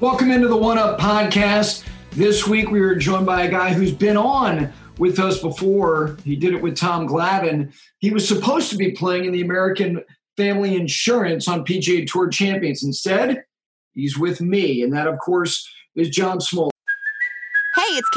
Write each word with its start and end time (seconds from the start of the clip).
Welcome 0.00 0.30
into 0.30 0.46
the 0.46 0.56
One 0.56 0.78
Up 0.78 0.96
podcast. 1.00 1.84
This 2.12 2.46
week 2.46 2.70
we 2.70 2.80
were 2.80 2.94
joined 2.94 3.26
by 3.26 3.42
a 3.42 3.50
guy 3.50 3.74
who's 3.74 3.90
been 3.90 4.16
on 4.16 4.72
with 4.96 5.18
us 5.18 5.40
before. 5.40 6.16
He 6.24 6.36
did 6.36 6.54
it 6.54 6.62
with 6.62 6.76
Tom 6.76 7.08
Glavine. 7.08 7.74
He 7.98 8.12
was 8.12 8.26
supposed 8.26 8.70
to 8.70 8.76
be 8.76 8.92
playing 8.92 9.24
in 9.24 9.32
the 9.32 9.40
American 9.40 10.04
Family 10.36 10.76
Insurance 10.76 11.48
on 11.48 11.64
PGA 11.64 12.06
Tour 12.06 12.28
Champions. 12.28 12.84
Instead, 12.84 13.42
he's 13.94 14.16
with 14.16 14.40
me, 14.40 14.82
and 14.82 14.92
that, 14.92 15.08
of 15.08 15.18
course, 15.18 15.68
is 15.96 16.10
John 16.10 16.38
Smoltz. 16.38 16.70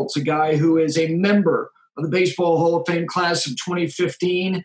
It's 0.00 0.16
a 0.16 0.22
guy 0.22 0.56
who 0.56 0.78
is 0.78 0.96
a 0.96 1.14
member 1.14 1.72
of 1.96 2.04
the 2.04 2.10
Baseball 2.10 2.58
Hall 2.58 2.76
of 2.76 2.86
Fame 2.86 3.06
class 3.06 3.46
of 3.46 3.56
2015, 3.56 4.62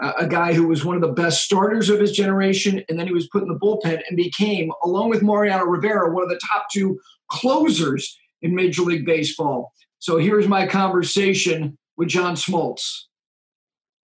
uh, 0.00 0.12
a 0.16 0.26
guy 0.26 0.52
who 0.52 0.68
was 0.68 0.84
one 0.84 0.94
of 0.94 1.02
the 1.02 1.08
best 1.08 1.44
starters 1.44 1.90
of 1.90 1.98
his 1.98 2.12
generation, 2.12 2.84
and 2.88 2.98
then 2.98 3.08
he 3.08 3.12
was 3.12 3.28
put 3.28 3.42
in 3.42 3.48
the 3.48 3.58
bullpen 3.58 4.00
and 4.08 4.16
became, 4.16 4.70
along 4.84 5.08
with 5.08 5.22
Mariano 5.22 5.64
Rivera, 5.64 6.14
one 6.14 6.22
of 6.22 6.28
the 6.28 6.40
top 6.48 6.66
two 6.72 6.98
closers 7.28 8.16
in 8.42 8.54
Major 8.54 8.82
League 8.82 9.04
Baseball. 9.04 9.72
So 9.98 10.18
here's 10.18 10.46
my 10.46 10.64
conversation 10.66 11.76
with 11.96 12.08
John 12.08 12.36
Smoltz. 12.36 13.02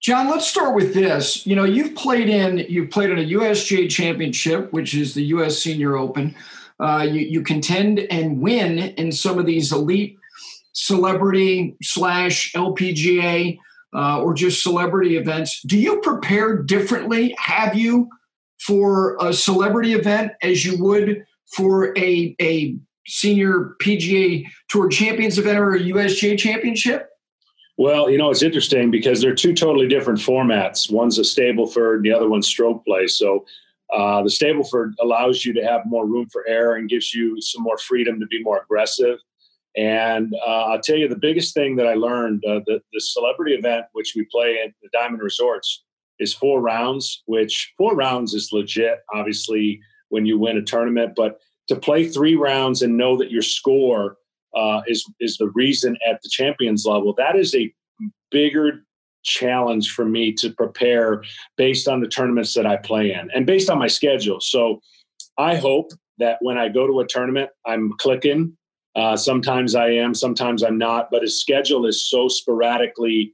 John, 0.01 0.27
let's 0.29 0.47
start 0.47 0.73
with 0.73 0.95
this. 0.95 1.45
You 1.45 1.55
know, 1.55 1.63
you've 1.63 1.95
played 1.95 2.27
in 2.27 2.65
you've 2.67 2.89
played 2.89 3.11
in 3.11 3.19
a 3.19 3.29
USGA 3.37 3.89
championship, 3.89 4.73
which 4.73 4.95
is 4.95 5.13
the 5.13 5.23
U.S. 5.25 5.59
Senior 5.59 5.95
Open. 5.95 6.35
Uh, 6.79 7.07
you, 7.09 7.21
you 7.21 7.41
contend 7.43 7.99
and 7.99 8.41
win 8.41 8.79
in 8.79 9.11
some 9.11 9.37
of 9.37 9.45
these 9.45 9.71
elite 9.71 10.17
celebrity 10.73 11.75
slash 11.81 12.51
LPGA 12.53 13.57
uh, 13.95 14.21
or 14.21 14.33
just 14.33 14.61
celebrity 14.61 15.17
events. 15.17 15.61
Do 15.61 15.77
you 15.77 16.01
prepare 16.01 16.57
differently? 16.57 17.35
Have 17.37 17.75
you 17.75 18.09
for 18.59 19.17
a 19.19 19.33
celebrity 19.33 19.93
event 19.93 20.31
as 20.41 20.65
you 20.65 20.81
would 20.83 21.25
for 21.55 21.97
a 21.97 22.35
a 22.41 22.75
senior 23.05 23.75
PGA 23.81 24.45
Tour 24.69 24.87
Champions 24.89 25.37
event 25.37 25.59
or 25.59 25.75
a 25.75 25.79
USGA 25.79 26.37
championship? 26.37 27.09
Well, 27.77 28.09
you 28.09 28.17
know, 28.17 28.29
it's 28.29 28.43
interesting 28.43 28.91
because 28.91 29.19
they're 29.19 29.33
two 29.35 29.53
totally 29.53 29.87
different 29.87 30.19
formats. 30.19 30.91
One's 30.91 31.17
a 31.17 31.23
Stableford, 31.23 32.03
the 32.03 32.11
other 32.11 32.29
one's 32.29 32.47
stroke 32.47 32.85
play. 32.85 33.07
So 33.07 33.45
uh, 33.91 34.21
the 34.21 34.29
Stableford 34.29 34.93
allows 35.01 35.43
you 35.43 35.53
to 35.53 35.63
have 35.63 35.81
more 35.85 36.05
room 36.05 36.27
for 36.31 36.47
error 36.47 36.75
and 36.75 36.89
gives 36.89 37.13
you 37.13 37.41
some 37.41 37.63
more 37.63 37.77
freedom 37.77 38.19
to 38.19 38.27
be 38.27 38.41
more 38.43 38.61
aggressive. 38.61 39.19
And 39.75 40.33
uh, 40.45 40.65
I'll 40.65 40.81
tell 40.81 40.97
you 40.97 41.07
the 41.07 41.15
biggest 41.15 41.53
thing 41.53 41.75
that 41.77 41.87
I 41.87 41.95
learned 41.95 42.43
uh, 42.45 42.59
the, 42.65 42.79
the 42.91 43.01
celebrity 43.01 43.53
event, 43.53 43.85
which 43.93 44.13
we 44.15 44.27
play 44.31 44.59
at 44.63 44.71
the 44.81 44.89
Diamond 44.93 45.21
Resorts, 45.21 45.83
is 46.19 46.33
four 46.33 46.61
rounds, 46.61 47.23
which 47.25 47.73
four 47.77 47.95
rounds 47.95 48.33
is 48.33 48.49
legit, 48.51 48.99
obviously, 49.13 49.79
when 50.09 50.25
you 50.25 50.37
win 50.37 50.57
a 50.57 50.61
tournament. 50.61 51.13
But 51.15 51.39
to 51.69 51.75
play 51.75 52.07
three 52.07 52.35
rounds 52.35 52.81
and 52.83 52.97
know 52.97 53.17
that 53.17 53.31
your 53.31 53.41
score 53.41 54.17
uh, 54.55 54.81
is, 54.87 55.03
is 55.19 55.37
the 55.37 55.49
reason 55.49 55.97
at 56.07 56.21
the 56.21 56.29
champions 56.29 56.85
level, 56.85 57.13
that 57.17 57.35
is 57.35 57.55
a 57.55 57.73
bigger 58.29 58.83
challenge 59.23 59.91
for 59.91 60.05
me 60.05 60.33
to 60.33 60.51
prepare 60.51 61.23
based 61.57 61.87
on 61.87 62.01
the 62.01 62.07
tournaments 62.07 62.53
that 62.53 62.65
I 62.65 62.77
play 62.77 63.13
in 63.13 63.31
and 63.33 63.45
based 63.45 63.69
on 63.69 63.79
my 63.79 63.87
schedule. 63.87 64.39
So 64.41 64.81
I 65.37 65.55
hope 65.55 65.91
that 66.19 66.37
when 66.41 66.57
I 66.57 66.69
go 66.69 66.85
to 66.85 66.99
a 66.99 67.07
tournament, 67.07 67.49
I'm 67.65 67.93
clicking 67.97 68.55
uh, 68.95 69.17
sometimes 69.17 69.75
I 69.75 69.89
am, 69.89 70.13
sometimes 70.13 70.63
I'm 70.63 70.77
not, 70.77 71.09
but 71.11 71.23
his 71.23 71.39
schedule 71.39 71.85
is 71.85 72.07
so 72.07 72.27
sporadically 72.27 73.33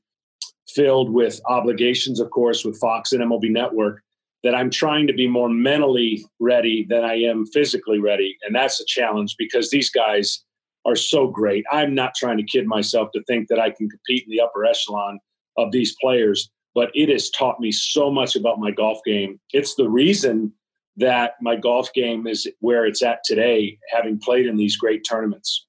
filled 0.69 1.11
with 1.11 1.41
obligations, 1.47 2.19
of 2.19 2.29
course, 2.29 2.63
with 2.63 2.79
Fox 2.79 3.11
and 3.11 3.21
MLB 3.21 3.51
Network, 3.51 4.01
that 4.43 4.55
I'm 4.55 4.69
trying 4.69 5.07
to 5.07 5.13
be 5.13 5.27
more 5.27 5.49
mentally 5.49 6.25
ready 6.39 6.85
than 6.87 7.03
I 7.03 7.15
am 7.15 7.45
physically 7.47 7.99
ready. 7.99 8.37
And 8.43 8.55
that's 8.55 8.79
a 8.79 8.85
challenge 8.85 9.35
because 9.37 9.69
these 9.69 9.89
guys 9.89 10.43
are 10.85 10.95
so 10.95 11.27
great. 11.27 11.65
I'm 11.71 11.93
not 11.93 12.15
trying 12.15 12.37
to 12.37 12.43
kid 12.43 12.65
myself 12.65 13.09
to 13.13 13.23
think 13.23 13.49
that 13.49 13.59
I 13.59 13.69
can 13.71 13.89
compete 13.89 14.23
in 14.23 14.31
the 14.31 14.41
upper 14.41 14.65
echelon 14.65 15.19
of 15.57 15.71
these 15.73 15.95
players, 16.01 16.49
but 16.73 16.89
it 16.93 17.09
has 17.09 17.29
taught 17.31 17.59
me 17.59 17.71
so 17.71 18.09
much 18.09 18.37
about 18.37 18.59
my 18.59 18.71
golf 18.71 18.99
game. 19.05 19.39
It's 19.51 19.75
the 19.75 19.89
reason 19.89 20.53
that 20.99 21.35
my 21.41 21.55
golf 21.55 21.91
game 21.93 22.27
is 22.27 22.47
where 22.59 22.85
it's 22.85 23.01
at 23.01 23.23
today, 23.23 23.77
having 23.89 24.19
played 24.19 24.45
in 24.45 24.57
these 24.57 24.77
great 24.77 25.05
tournaments. 25.09 25.65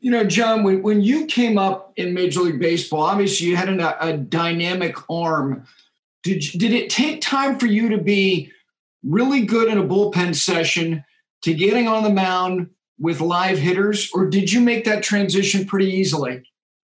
You 0.00 0.10
know, 0.10 0.24
John, 0.24 0.62
when, 0.62 0.82
when 0.82 1.02
you 1.02 1.26
came 1.26 1.58
up 1.58 1.92
in 1.96 2.14
Major 2.14 2.40
League 2.40 2.58
Baseball, 2.58 3.02
obviously 3.02 3.48
you 3.48 3.56
had 3.56 3.68
an, 3.68 3.80
a 3.80 4.16
dynamic 4.16 4.96
arm. 5.10 5.64
Did, 6.22 6.40
did 6.58 6.72
it 6.72 6.90
take 6.90 7.20
time 7.20 7.58
for 7.58 7.66
you 7.66 7.90
to 7.90 7.98
be 7.98 8.50
really 9.02 9.42
good 9.42 9.68
in 9.68 9.78
a 9.78 9.84
bullpen 9.84 10.34
session 10.34 11.04
to 11.42 11.54
getting 11.54 11.88
on 11.88 12.02
the 12.02 12.10
mound 12.10 12.70
with 12.98 13.20
live 13.20 13.58
hitters, 13.58 14.10
or 14.12 14.26
did 14.26 14.52
you 14.52 14.60
make 14.60 14.84
that 14.84 15.02
transition 15.02 15.64
pretty 15.64 15.90
easily? 15.90 16.42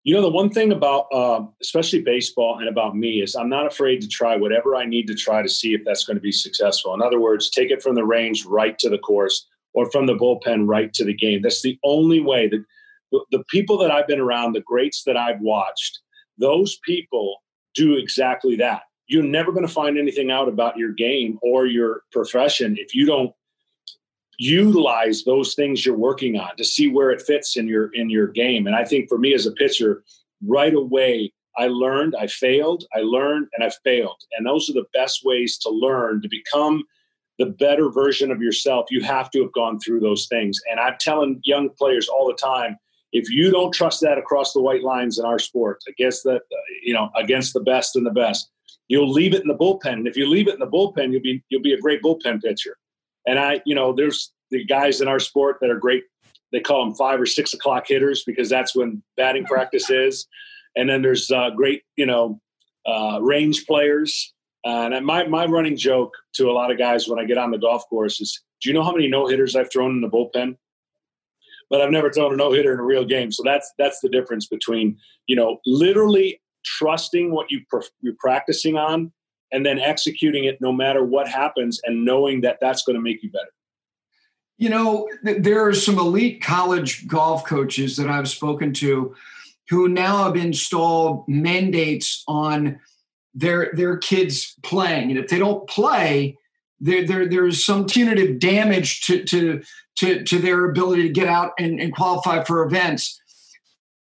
You 0.08 0.14
know, 0.14 0.22
the 0.22 0.30
one 0.30 0.48
thing 0.48 0.72
about, 0.72 1.12
um, 1.12 1.52
especially 1.60 2.00
baseball 2.00 2.60
and 2.60 2.66
about 2.66 2.96
me, 2.96 3.20
is 3.20 3.36
I'm 3.36 3.50
not 3.50 3.66
afraid 3.66 4.00
to 4.00 4.08
try 4.08 4.36
whatever 4.36 4.74
I 4.74 4.86
need 4.86 5.06
to 5.08 5.14
try 5.14 5.42
to 5.42 5.48
see 5.50 5.74
if 5.74 5.82
that's 5.84 6.04
going 6.04 6.16
to 6.16 6.22
be 6.22 6.32
successful. 6.32 6.94
In 6.94 7.02
other 7.02 7.20
words, 7.20 7.50
take 7.50 7.70
it 7.70 7.82
from 7.82 7.94
the 7.94 8.06
range 8.06 8.46
right 8.46 8.78
to 8.78 8.88
the 8.88 8.96
course 8.96 9.46
or 9.74 9.90
from 9.90 10.06
the 10.06 10.14
bullpen 10.14 10.66
right 10.66 10.90
to 10.94 11.04
the 11.04 11.12
game. 11.12 11.42
That's 11.42 11.60
the 11.60 11.78
only 11.84 12.20
way 12.20 12.48
that 12.48 12.64
the, 13.12 13.20
the 13.32 13.44
people 13.50 13.76
that 13.76 13.90
I've 13.90 14.06
been 14.06 14.18
around, 14.18 14.54
the 14.54 14.62
greats 14.62 15.02
that 15.04 15.18
I've 15.18 15.42
watched, 15.42 16.00
those 16.38 16.78
people 16.86 17.42
do 17.74 17.98
exactly 17.98 18.56
that. 18.56 18.84
You're 19.08 19.22
never 19.22 19.52
going 19.52 19.66
to 19.66 19.70
find 19.70 19.98
anything 19.98 20.30
out 20.30 20.48
about 20.48 20.78
your 20.78 20.92
game 20.92 21.38
or 21.42 21.66
your 21.66 22.04
profession 22.12 22.78
if 22.78 22.94
you 22.94 23.04
don't 23.04 23.34
utilize 24.38 25.24
those 25.24 25.54
things 25.54 25.84
you're 25.84 25.96
working 25.96 26.38
on 26.38 26.56
to 26.56 26.64
see 26.64 26.88
where 26.88 27.10
it 27.10 27.20
fits 27.20 27.56
in 27.56 27.66
your 27.66 27.90
in 27.94 28.08
your 28.08 28.28
game. 28.28 28.66
And 28.66 28.76
i 28.76 28.84
think 28.84 29.08
for 29.08 29.18
me 29.18 29.34
as 29.34 29.46
a 29.46 29.52
pitcher 29.52 30.04
right 30.46 30.74
away 30.74 31.32
i 31.56 31.66
learned 31.66 32.14
i 32.16 32.28
failed 32.28 32.84
i 32.94 33.00
learned 33.00 33.48
and 33.54 33.64
i 33.64 33.70
failed. 33.84 34.22
And 34.36 34.46
those 34.46 34.70
are 34.70 34.74
the 34.74 34.86
best 34.94 35.24
ways 35.24 35.58
to 35.58 35.70
learn 35.70 36.22
to 36.22 36.28
become 36.28 36.84
the 37.38 37.46
better 37.46 37.88
version 37.88 38.32
of 38.32 38.42
yourself. 38.42 38.86
You 38.90 39.00
have 39.02 39.30
to 39.30 39.42
have 39.42 39.52
gone 39.52 39.78
through 39.78 40.00
those 40.00 40.28
things. 40.28 40.60
And 40.70 40.78
i'm 40.78 40.94
telling 41.00 41.40
young 41.44 41.70
players 41.70 42.08
all 42.08 42.28
the 42.28 42.34
time 42.34 42.76
if 43.12 43.30
you 43.30 43.50
don't 43.50 43.74
trust 43.74 44.00
that 44.02 44.18
across 44.18 44.52
the 44.52 44.62
white 44.62 44.82
lines 44.82 45.18
in 45.18 45.24
our 45.24 45.38
sport 45.40 45.82
against 45.88 46.22
the 46.22 46.40
you 46.84 46.94
know 46.94 47.10
against 47.16 47.54
the 47.54 47.60
best 47.60 47.96
and 47.96 48.06
the 48.06 48.12
best 48.12 48.50
you'll 48.86 49.10
leave 49.10 49.34
it 49.34 49.42
in 49.42 49.48
the 49.48 49.54
bullpen. 49.54 49.94
And 49.94 50.06
if 50.06 50.16
you 50.16 50.28
leave 50.30 50.46
it 50.46 50.54
in 50.54 50.60
the 50.60 50.66
bullpen 50.66 51.10
you'll 51.10 51.22
be 51.22 51.42
you'll 51.48 51.62
be 51.62 51.72
a 51.72 51.80
great 51.80 52.02
bullpen 52.02 52.40
pitcher 52.40 52.76
and 53.28 53.38
I, 53.38 53.60
you 53.66 53.74
know, 53.74 53.92
there's 53.92 54.32
the 54.50 54.64
guys 54.64 55.02
in 55.02 55.06
our 55.06 55.20
sport 55.20 55.58
that 55.60 55.68
are 55.68 55.78
great. 55.78 56.04
They 56.50 56.60
call 56.60 56.82
them 56.82 56.94
five 56.94 57.20
or 57.20 57.26
six 57.26 57.52
o'clock 57.52 57.84
hitters 57.86 58.24
because 58.24 58.48
that's 58.48 58.74
when 58.74 59.02
batting 59.18 59.44
practice 59.44 59.90
is. 59.90 60.26
And 60.74 60.88
then 60.88 61.02
there's 61.02 61.30
uh, 61.30 61.50
great, 61.50 61.82
you 61.96 62.06
know, 62.06 62.40
uh, 62.86 63.20
range 63.20 63.66
players. 63.66 64.32
Uh, 64.64 64.88
and 64.92 65.04
my, 65.04 65.26
my 65.26 65.44
running 65.44 65.76
joke 65.76 66.14
to 66.34 66.48
a 66.48 66.52
lot 66.52 66.70
of 66.70 66.78
guys 66.78 67.06
when 67.06 67.18
I 67.18 67.26
get 67.26 67.36
on 67.36 67.50
the 67.50 67.58
golf 67.58 67.86
course 67.90 68.18
is, 68.18 68.42
do 68.62 68.70
you 68.70 68.74
know 68.74 68.82
how 68.82 68.92
many 68.92 69.08
no 69.08 69.26
hitters 69.26 69.54
I've 69.54 69.70
thrown 69.70 69.90
in 69.90 70.00
the 70.00 70.08
bullpen? 70.08 70.56
But 71.68 71.82
I've 71.82 71.90
never 71.90 72.10
thrown 72.10 72.32
a 72.32 72.36
no 72.36 72.50
hitter 72.50 72.72
in 72.72 72.80
a 72.80 72.84
real 72.84 73.04
game. 73.04 73.30
So 73.30 73.42
that's 73.44 73.70
that's 73.76 74.00
the 74.00 74.08
difference 74.08 74.46
between 74.46 74.96
you 75.26 75.36
know 75.36 75.58
literally 75.66 76.40
trusting 76.64 77.30
what 77.30 77.50
you 77.50 77.60
pr- 77.68 77.82
you're 78.00 78.16
practicing 78.18 78.78
on 78.78 79.12
and 79.52 79.64
then 79.64 79.78
executing 79.78 80.44
it 80.44 80.60
no 80.60 80.72
matter 80.72 81.04
what 81.04 81.28
happens 81.28 81.80
and 81.84 82.04
knowing 82.04 82.40
that 82.42 82.58
that's 82.60 82.82
going 82.82 82.96
to 82.96 83.02
make 83.02 83.22
you 83.22 83.30
better. 83.30 83.52
You 84.58 84.68
know, 84.70 85.08
there 85.22 85.64
are 85.64 85.74
some 85.74 85.98
elite 85.98 86.42
college 86.42 87.06
golf 87.06 87.44
coaches 87.44 87.96
that 87.96 88.08
I've 88.08 88.28
spoken 88.28 88.72
to 88.74 89.14
who 89.68 89.88
now 89.88 90.24
have 90.24 90.36
installed 90.36 91.24
mandates 91.28 92.24
on 92.26 92.80
their 93.34 93.70
their 93.74 93.96
kids 93.96 94.56
playing. 94.62 95.10
And 95.10 95.18
if 95.18 95.28
they 95.28 95.38
don't 95.38 95.68
play, 95.68 96.36
there, 96.80 97.06
there 97.06 97.28
there's 97.28 97.64
some 97.64 97.86
punitive 97.86 98.40
damage 98.40 99.06
to, 99.06 99.22
to 99.24 99.62
to 99.98 100.24
to 100.24 100.38
their 100.38 100.68
ability 100.68 101.02
to 101.04 101.08
get 101.10 101.28
out 101.28 101.52
and, 101.58 101.80
and 101.80 101.94
qualify 101.94 102.42
for 102.42 102.64
events. 102.64 103.20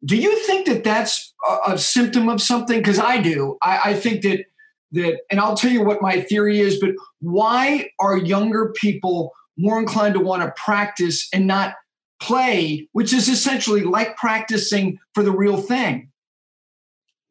Do 0.05 0.17
you 0.17 0.37
think 0.47 0.67
that 0.67 0.83
that's 0.83 1.33
a, 1.49 1.73
a 1.73 1.79
symptom 1.79 2.29
of 2.29 2.41
something? 2.41 2.79
Because 2.79 2.99
I 2.99 3.19
do. 3.19 3.59
I, 3.63 3.81
I 3.85 3.95
think 3.95 4.23
that 4.23 4.47
that, 4.93 5.21
and 5.31 5.41
I'll 5.41 5.57
tell 5.57 5.71
you 5.71 5.83
what 5.83 6.03
my 6.03 6.21
theory 6.21 6.61
is, 6.61 6.81
but 6.81 6.91
why 7.21 7.91
are 7.99 8.17
younger 8.17 8.73
people 8.77 9.33
more 9.57 9.79
inclined 9.79 10.15
to 10.15 10.21
want 10.21 10.43
to 10.43 10.53
practice 10.63 11.29
and 11.33 11.47
not 11.47 11.75
play, 12.21 12.89
which 12.93 13.13
is 13.13 13.29
essentially 13.29 13.83
like 13.83 14.17
practicing 14.17 14.99
for 15.15 15.23
the 15.23 15.33
real 15.33 15.57
thing? 15.59 16.11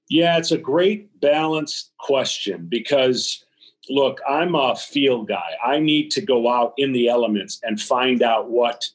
Yeah, 0.10 0.38
it's 0.38 0.52
a 0.52 0.58
great 0.58 1.20
balanced 1.22 1.92
question 2.00 2.68
because 2.68 3.44
look, 3.90 4.20
I'm 4.28 4.56
a 4.56 4.76
field 4.76 5.28
guy. 5.28 5.56
I 5.64 5.80
need 5.80 6.12
to 6.12 6.22
go 6.22 6.50
out 6.50 6.74
in 6.78 6.92
the 6.92 7.08
elements 7.10 7.60
and 7.64 7.82
find 7.82 8.22
out 8.22 8.50
what 8.50 8.88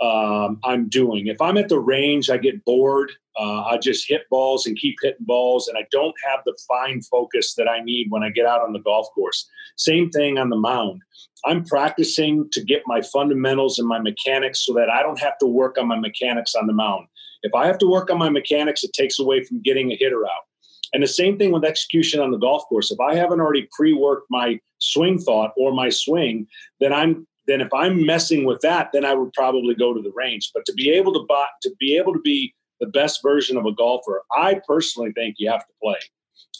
um, 0.00 0.58
I'm 0.64 0.88
doing. 0.88 1.26
If 1.26 1.40
I'm 1.40 1.58
at 1.58 1.68
the 1.68 1.78
range, 1.78 2.30
I 2.30 2.38
get 2.38 2.64
bored. 2.64 3.12
Uh, 3.38 3.62
I 3.62 3.78
just 3.78 4.08
hit 4.08 4.22
balls 4.30 4.66
and 4.66 4.76
keep 4.76 4.96
hitting 5.02 5.24
balls, 5.24 5.68
and 5.68 5.76
I 5.78 5.86
don't 5.90 6.14
have 6.28 6.40
the 6.44 6.58
fine 6.66 7.00
focus 7.02 7.54
that 7.54 7.68
I 7.68 7.80
need 7.80 8.06
when 8.10 8.22
I 8.22 8.30
get 8.30 8.46
out 8.46 8.62
on 8.62 8.72
the 8.72 8.80
golf 8.80 9.08
course. 9.14 9.48
Same 9.76 10.10
thing 10.10 10.38
on 10.38 10.48
the 10.48 10.56
mound. 10.56 11.02
I'm 11.44 11.64
practicing 11.64 12.48
to 12.52 12.64
get 12.64 12.82
my 12.86 13.00
fundamentals 13.00 13.78
and 13.78 13.88
my 13.88 13.98
mechanics 13.98 14.64
so 14.66 14.74
that 14.74 14.90
I 14.90 15.02
don't 15.02 15.20
have 15.20 15.38
to 15.38 15.46
work 15.46 15.78
on 15.78 15.88
my 15.88 15.98
mechanics 15.98 16.54
on 16.54 16.66
the 16.66 16.72
mound. 16.72 17.06
If 17.42 17.54
I 17.54 17.66
have 17.66 17.78
to 17.78 17.86
work 17.86 18.10
on 18.10 18.18
my 18.18 18.28
mechanics, 18.28 18.84
it 18.84 18.92
takes 18.92 19.18
away 19.18 19.44
from 19.44 19.62
getting 19.62 19.92
a 19.92 19.96
hitter 19.96 20.24
out. 20.24 20.44
And 20.92 21.02
the 21.02 21.08
same 21.08 21.38
thing 21.38 21.52
with 21.52 21.64
execution 21.64 22.20
on 22.20 22.30
the 22.30 22.38
golf 22.38 22.64
course. 22.68 22.90
If 22.90 23.00
I 23.00 23.14
haven't 23.14 23.40
already 23.40 23.68
pre-worked 23.72 24.26
my 24.28 24.58
swing 24.78 25.18
thought 25.18 25.52
or 25.56 25.72
my 25.72 25.88
swing, 25.88 26.46
then 26.80 26.92
I'm 26.92 27.26
then 27.50 27.60
if 27.60 27.72
I'm 27.74 28.06
messing 28.06 28.44
with 28.44 28.60
that, 28.60 28.90
then 28.92 29.04
I 29.04 29.14
would 29.14 29.32
probably 29.32 29.74
go 29.74 29.92
to 29.92 30.00
the 30.00 30.12
range. 30.14 30.50
But 30.54 30.64
to 30.66 30.72
be 30.72 30.90
able 30.90 31.12
to 31.14 31.26
buy, 31.28 31.46
to 31.62 31.74
be 31.80 31.96
able 31.96 32.12
to 32.12 32.20
be 32.20 32.54
the 32.78 32.86
best 32.86 33.20
version 33.22 33.56
of 33.56 33.66
a 33.66 33.72
golfer, 33.72 34.22
I 34.36 34.60
personally 34.66 35.12
think 35.12 35.36
you 35.38 35.50
have 35.50 35.66
to 35.66 35.72
play. 35.82 35.98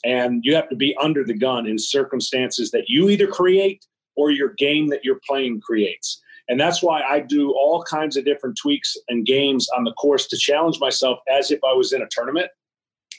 And 0.05 0.41
you 0.45 0.55
have 0.55 0.69
to 0.71 0.77
be 0.77 0.97
under 1.01 1.25
the 1.25 1.35
gun 1.35 1.67
in 1.67 1.79
circumstances 1.79 2.71
that 2.73 2.85
you 2.89 3.09
either 3.09 3.27
create 3.27 3.87
or 4.17 4.31
your 4.31 4.55
game 4.59 4.89
that 4.89 5.05
you're 5.05 5.21
playing 5.27 5.61
creates. 5.61 6.21
And 6.49 6.59
that's 6.59 6.83
why 6.83 7.03
I 7.03 7.21
do 7.21 7.53
all 7.53 7.85
kinds 7.85 8.17
of 8.17 8.25
different 8.25 8.59
tweaks 8.61 8.97
and 9.09 9.25
games 9.25 9.69
on 9.77 9.85
the 9.85 9.93
course 9.93 10.27
to 10.29 10.37
challenge 10.37 10.81
myself 10.81 11.21
as 11.33 11.53
if 11.53 11.61
I 11.63 11.73
was 11.73 11.93
in 11.93 12.03
a 12.03 12.09
tournament. 12.11 12.49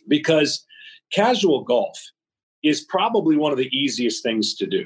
Because 0.08 0.66
casual 1.14 1.64
golf 1.64 1.98
is 2.64 2.82
probably 2.82 3.38
one 3.38 3.52
of 3.52 3.58
the 3.58 3.70
easiest 3.76 4.24
things 4.24 4.56
to 4.56 4.68
do. 4.68 4.86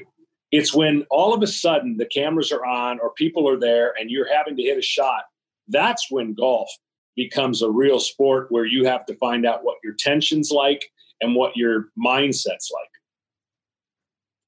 It's 0.56 0.72
when 0.72 1.04
all 1.10 1.34
of 1.34 1.42
a 1.42 1.46
sudden 1.46 1.98
the 1.98 2.06
cameras 2.06 2.50
are 2.50 2.64
on 2.64 2.98
or 3.00 3.12
people 3.12 3.46
are 3.46 3.58
there 3.58 3.92
and 4.00 4.10
you're 4.10 4.32
having 4.34 4.56
to 4.56 4.62
hit 4.62 4.78
a 4.78 4.82
shot. 4.82 5.24
That's 5.68 6.10
when 6.10 6.32
golf 6.32 6.70
becomes 7.14 7.60
a 7.60 7.70
real 7.70 8.00
sport 8.00 8.46
where 8.48 8.64
you 8.64 8.86
have 8.86 9.04
to 9.06 9.16
find 9.16 9.44
out 9.44 9.64
what 9.64 9.76
your 9.84 9.92
tension's 9.92 10.50
like 10.50 10.82
and 11.20 11.34
what 11.34 11.58
your 11.58 11.90
mindset's 12.02 12.70
like. 12.72 12.88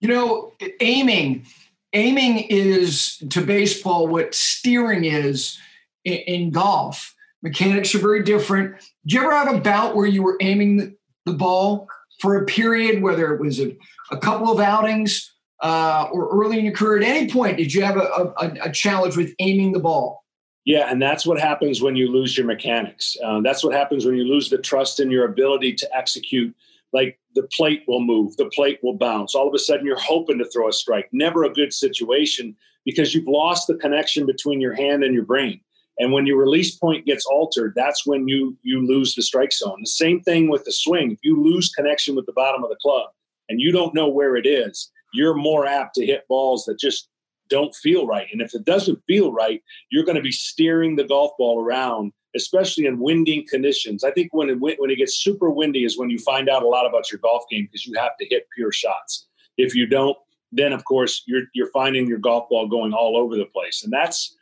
You 0.01 0.09
know, 0.09 0.53
aiming 0.81 1.45
aiming 1.93 2.39
is 2.49 3.23
to 3.29 3.43
baseball 3.43 4.09
what 4.09 4.35
steering 4.35 5.05
is 5.05 5.59
in, 6.07 6.15
in 6.15 6.51
golf. 6.51 7.15
Mechanics 7.43 7.95
are 7.95 7.99
very 7.99 8.23
different. 8.23 8.79
Did 9.07 9.13
you 9.13 9.21
ever 9.21 9.33
have 9.33 9.55
a 9.55 9.61
bout 9.61 9.95
where 9.95 10.07
you 10.07 10.23
were 10.23 10.39
aiming 10.41 10.97
the, 11.27 11.35
ball 11.35 11.87
for 12.21 12.39
a 12.39 12.47
period, 12.47 13.03
whether 13.03 13.35
it 13.35 13.41
was 13.41 13.61
a, 13.61 13.77
a 14.11 14.17
couple 14.17 14.51
of 14.51 14.61
outings 14.61 15.35
uh, 15.63 16.09
or 16.13 16.29
early 16.31 16.59
in 16.59 16.65
your 16.65 16.75
career? 16.75 16.99
At 16.99 17.05
any 17.05 17.31
point, 17.31 17.57
did 17.57 17.73
you 17.73 17.83
have 17.83 17.97
a, 17.97 18.33
a, 18.41 18.57
a, 18.65 18.73
challenge 18.73 19.17
with 19.17 19.35
aiming 19.41 19.73
the 19.73 19.81
ball? 19.81 20.25
Yeah, 20.65 20.91
and 20.91 21.01
that's 21.01 21.27
what 21.27 21.41
happens 21.41 21.81
when 21.81 21.97
you 21.97 22.13
lose 22.13 22.37
your 22.37 22.47
mechanics. 22.47 23.17
Um, 23.25 23.43
that's 23.43 23.65
what 23.65 23.73
happens 23.73 24.05
when 24.05 24.17
you 24.17 24.25
lose 24.25 24.51
the 24.51 24.59
trust 24.59 25.01
in 25.01 25.11
your 25.11 25.25
ability 25.25 25.75
to 25.75 25.97
execute 25.97 26.55
like 26.93 27.19
the 27.35 27.49
plate 27.57 27.85
will 27.87 28.01
move, 28.01 28.37
the 28.37 28.47
plate 28.47 28.79
will 28.83 28.97
bounce. 28.97 29.35
All 29.35 29.49
of 29.49 29.55
a 29.55 29.59
sudden, 29.59 29.87
you're 29.87 29.99
hoping 29.99 30.39
to 30.39 30.45
throw 30.47 30.69
a 30.69 30.73
strike. 30.73 31.09
Never 31.13 31.45
a 31.45 31.53
good 31.53 31.73
situation 31.73 32.57
because 32.85 33.15
you've 33.15 33.29
lost 33.29 33.67
the 33.67 33.77
connection 33.77 34.27
between 34.27 34.61
your 34.61 34.75
hand 34.75 35.05
and 35.05 35.15
your 35.15 35.25
brain. 35.25 35.61
And 35.99 36.13
when 36.13 36.27
your 36.27 36.39
release 36.39 36.77
point 36.77 37.07
gets 37.07 37.27
altered, 37.27 37.73
that's 37.75 38.07
when 38.07 38.29
you 38.29 38.57
you 38.63 38.87
lose 38.87 39.15
the 39.15 39.23
strike 39.23 39.53
zone. 39.53 39.79
The 39.81 39.87
same 39.87 40.21
thing 40.21 40.49
with 40.49 40.65
the 40.65 40.73
swing. 40.73 41.11
If 41.11 41.19
you 41.23 41.43
lose 41.43 41.71
connection 41.71 42.15
with 42.15 42.27
the 42.27 42.33
bottom 42.33 42.63
of 42.63 42.71
the 42.71 42.77
club 42.81 43.11
and 43.49 43.61
you 43.61 43.73
don't 43.73 43.95
know 43.95 44.09
where 44.09 44.37
it 44.37 44.47
is, 44.47 44.91
you're 45.13 45.35
more 45.35 45.67
apt 45.67 45.95
to 45.97 46.07
hit 46.07 46.27
balls 46.29 46.65
that 46.65 46.79
just 46.79 47.09
don't 47.49 47.75
feel 47.75 48.07
right. 48.07 48.29
And 48.33 48.43
if 48.43 48.55
it 48.55 48.65
doesn't 48.65 49.03
feel 49.07 49.33
right, 49.33 49.63
you're 49.91 50.05
going 50.05 50.17
to 50.17 50.23
be 50.23 50.33
steering 50.33 50.97
the 50.97 51.05
golf 51.05 51.33
ball 51.39 51.63
around 51.63 52.13
especially 52.35 52.87
in 52.87 52.99
windy 52.99 53.43
conditions. 53.43 54.05
I 54.05 54.11
think 54.11 54.33
when 54.33 54.51
it, 54.51 54.61
when 54.61 54.91
it 54.91 54.97
gets 54.97 55.17
super 55.17 55.51
windy 55.51 55.85
is 55.85 55.99
when 55.99 56.11
you 56.11 56.19
find 56.19 56.49
out 56.49 56.63
a 56.63 56.69
lot 56.69 56.87
about 56.87 57.11
your 57.11 57.19
golf 57.21 57.45
game 57.51 57.65
because 57.65 57.87
you 57.87 57.99
have 57.99 58.17
to 58.19 58.27
hit 58.27 58.49
pure 58.55 58.73
shots. 58.73 59.27
If 59.57 59.75
you 59.75 59.87
don't, 59.87 60.17
then 60.53 60.73
of 60.73 60.85
course 60.85 61.23
you're 61.27 61.45
you're 61.53 61.71
finding 61.71 62.07
your 62.07 62.19
golf 62.19 62.49
ball 62.49 62.69
going 62.69 62.93
all 62.93 63.17
over 63.17 63.37
the 63.37 63.47
place, 63.47 63.83
and 63.83 63.93
that's 63.93 64.37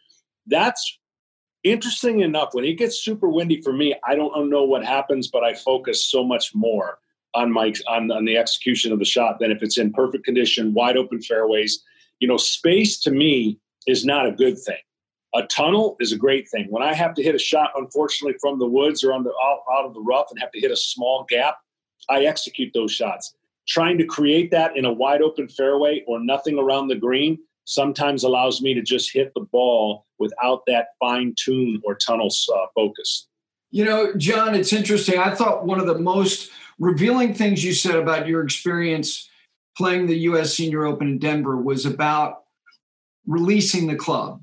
that's 0.47 0.99
interesting 1.65 2.21
enough. 2.21 2.51
When 2.53 2.65
it 2.65 2.75
gets 2.75 3.03
super 3.03 3.29
windy 3.29 3.61
for 3.63 3.73
me, 3.73 3.95
I 4.05 4.15
don't 4.15 4.51
know 4.51 4.65
what 4.65 4.85
happens, 4.85 5.29
but 5.29 5.43
I 5.43 5.55
focus 5.55 6.09
so 6.11 6.23
much 6.23 6.55
more 6.55 6.99
on 7.37 7.53
my 7.53 7.73
on, 7.87 8.11
on 8.11 8.25
the 8.25 8.37
execution 8.37 8.93
of 8.93 8.99
the 8.99 9.05
shot 9.05 9.39
than 9.39 9.53
if 9.53 9.63
it's 9.63 9.79
in 9.79 9.93
perfect 9.93 10.25
condition, 10.25 10.75
wide 10.75 10.97
open 10.97 11.21
fairways. 11.21 11.83
You 12.19 12.27
know, 12.27 12.39
space 12.39 12.99
to 13.01 13.11
me 13.11 13.59
is 13.87 14.05
not 14.05 14.27
a 14.27 14.33
good 14.33 14.59
thing 14.59 14.79
a 15.37 15.47
tunnel 15.47 15.97
is 16.01 16.13
a 16.13 16.17
great 16.17 16.49
thing. 16.49 16.67
When 16.71 16.83
I 16.83 16.95
have 16.95 17.15
to 17.15 17.23
hit 17.23 17.35
a 17.35 17.39
shot, 17.39 17.71
unfortunately, 17.77 18.39
from 18.41 18.59
the 18.59 18.67
woods 18.67 19.05
or 19.05 19.13
on 19.13 19.23
the 19.23 19.31
out, 19.43 19.61
out 19.71 19.85
of 19.85 19.95
the 19.95 20.01
rough 20.01 20.27
and 20.31 20.41
have 20.41 20.51
to 20.53 20.61
hit 20.61 20.71
a 20.71 20.77
small 20.77 21.27
gap, 21.29 21.59
I 22.09 22.25
execute 22.25 22.73
those 22.73 22.93
shots. 22.93 23.35
Trying 23.69 23.99
to 23.99 24.05
create 24.05 24.51
that 24.53 24.77
in 24.77 24.85
a 24.85 24.93
wide 24.93 25.23
open 25.23 25.49
fairway 25.49 26.03
or 26.07 26.21
nothing 26.21 26.59
around 26.59 26.89
the 26.89 26.95
green 26.95 27.39
sometimes 27.65 28.23
allows 28.23 28.63
me 28.63 28.75
to 28.75 28.81
just 28.81 29.13
hit 29.13 29.33
the 29.35 29.41
ball 29.41 30.07
without 30.19 30.63
that 30.69 30.89
fine 31.01 31.35
tune 31.37 31.83
or 31.85 31.97
tunnel 31.97 32.31
uh, 32.55 32.67
focus. 32.75 33.27
You 33.73 33.85
know, 33.85 34.15
John, 34.15 34.55
it's 34.55 34.73
interesting. 34.73 35.19
I 35.19 35.35
thought 35.35 35.67
one 35.67 35.81
of 35.81 35.87
the 35.87 35.99
most 35.99 36.51
revealing 36.79 37.35
things 37.35 37.65
you 37.65 37.73
said 37.73 37.97
about 37.97 38.27
your 38.27 38.43
experience 38.43 39.29
playing 39.77 40.07
the 40.07 40.19
U.S. 40.21 40.55
Senior 40.55 40.87
Open 40.87 41.09
in 41.09 41.19
Denver 41.19 41.57
was 41.57 41.87
about 41.87 42.45
releasing 43.27 43.87
the 43.87 43.97
club 43.97 44.41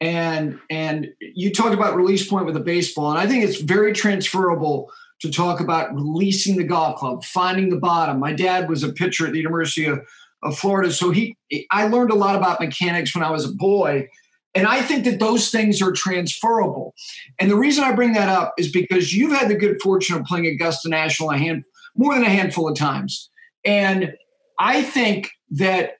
and 0.00 0.58
and 0.70 1.08
you 1.20 1.52
talked 1.52 1.74
about 1.74 1.96
release 1.96 2.26
point 2.26 2.46
with 2.46 2.56
a 2.56 2.60
baseball 2.60 3.10
and 3.10 3.18
i 3.18 3.26
think 3.26 3.44
it's 3.44 3.60
very 3.60 3.92
transferable 3.92 4.90
to 5.20 5.30
talk 5.30 5.60
about 5.60 5.94
releasing 5.94 6.56
the 6.56 6.64
golf 6.64 6.98
club 6.98 7.24
finding 7.24 7.68
the 7.68 7.78
bottom 7.78 8.18
my 8.18 8.32
dad 8.32 8.68
was 8.68 8.82
a 8.82 8.92
pitcher 8.92 9.26
at 9.26 9.32
the 9.32 9.38
university 9.38 9.86
of, 9.86 10.00
of 10.42 10.56
florida 10.58 10.90
so 10.92 11.10
he 11.10 11.36
i 11.70 11.86
learned 11.86 12.10
a 12.10 12.14
lot 12.14 12.36
about 12.36 12.60
mechanics 12.60 13.14
when 13.14 13.24
i 13.24 13.30
was 13.30 13.44
a 13.44 13.52
boy 13.52 14.06
and 14.54 14.66
i 14.66 14.80
think 14.82 15.04
that 15.04 15.20
those 15.20 15.50
things 15.50 15.80
are 15.82 15.92
transferable. 15.92 16.94
And 17.38 17.50
the 17.50 17.56
reason 17.56 17.84
i 17.84 17.92
bring 17.92 18.12
that 18.14 18.28
up 18.28 18.54
is 18.58 18.70
because 18.70 19.14
you've 19.14 19.32
had 19.32 19.48
the 19.48 19.56
good 19.56 19.80
fortune 19.82 20.16
of 20.16 20.24
playing 20.24 20.46
augusta 20.46 20.88
national 20.88 21.30
a 21.30 21.38
hand 21.38 21.64
more 21.96 22.14
than 22.14 22.24
a 22.24 22.30
handful 22.30 22.68
of 22.68 22.76
times. 22.76 23.30
And 23.64 24.14
i 24.58 24.82
think 24.82 25.30
that 25.50 25.94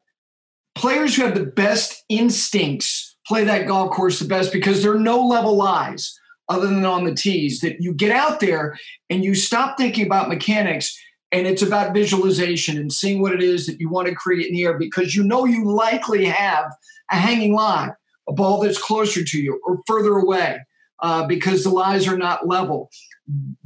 players 0.75 1.16
who 1.16 1.23
have 1.23 1.35
the 1.35 1.45
best 1.45 2.04
instincts 2.09 3.16
play 3.26 3.45
that 3.45 3.66
golf 3.66 3.90
course 3.90 4.19
the 4.19 4.25
best 4.26 4.52
because 4.52 4.83
there 4.83 4.92
are 4.92 5.00
no 5.00 5.25
level 5.25 5.57
lies 5.57 6.16
other 6.49 6.66
than 6.66 6.85
on 6.85 7.04
the 7.04 7.14
tees 7.14 7.61
that 7.61 7.80
you 7.80 7.95
get 7.95 8.11
out 8.11 8.40
there 8.40 8.76
and 9.09 9.25
you 9.25 9.35
stop 9.35 9.76
thinking 9.76 10.04
about 10.04 10.28
mechanics 10.28 10.99
and 11.33 11.47
it's 11.47 11.62
about 11.62 11.95
visualization 11.95 12.76
and 12.76 12.92
seeing 12.92 13.23
what 13.23 13.33
it 13.33 13.42
is 13.42 13.66
that 13.66 13.78
you 13.78 13.88
want 13.88 14.09
to 14.09 14.14
create 14.14 14.47
in 14.47 14.54
the 14.54 14.64
air 14.64 14.76
because 14.76 15.14
you 15.14 15.23
know 15.23 15.45
you 15.45 15.64
likely 15.64 16.25
have 16.25 16.64
a 17.11 17.16
hanging 17.16 17.54
lie, 17.54 17.90
a 18.31 18.33
ball 18.33 18.63
that's 18.63 18.81
closer 18.81 19.23
to 19.25 19.39
you 19.39 19.61
or 19.67 19.81
further 19.87 20.15
away 20.15 20.61
uh, 21.01 21.27
because 21.27 21.65
the 21.65 21.71
lies 21.71 22.07
are 22.07 22.17
not 22.17 22.47
level. 22.47 22.91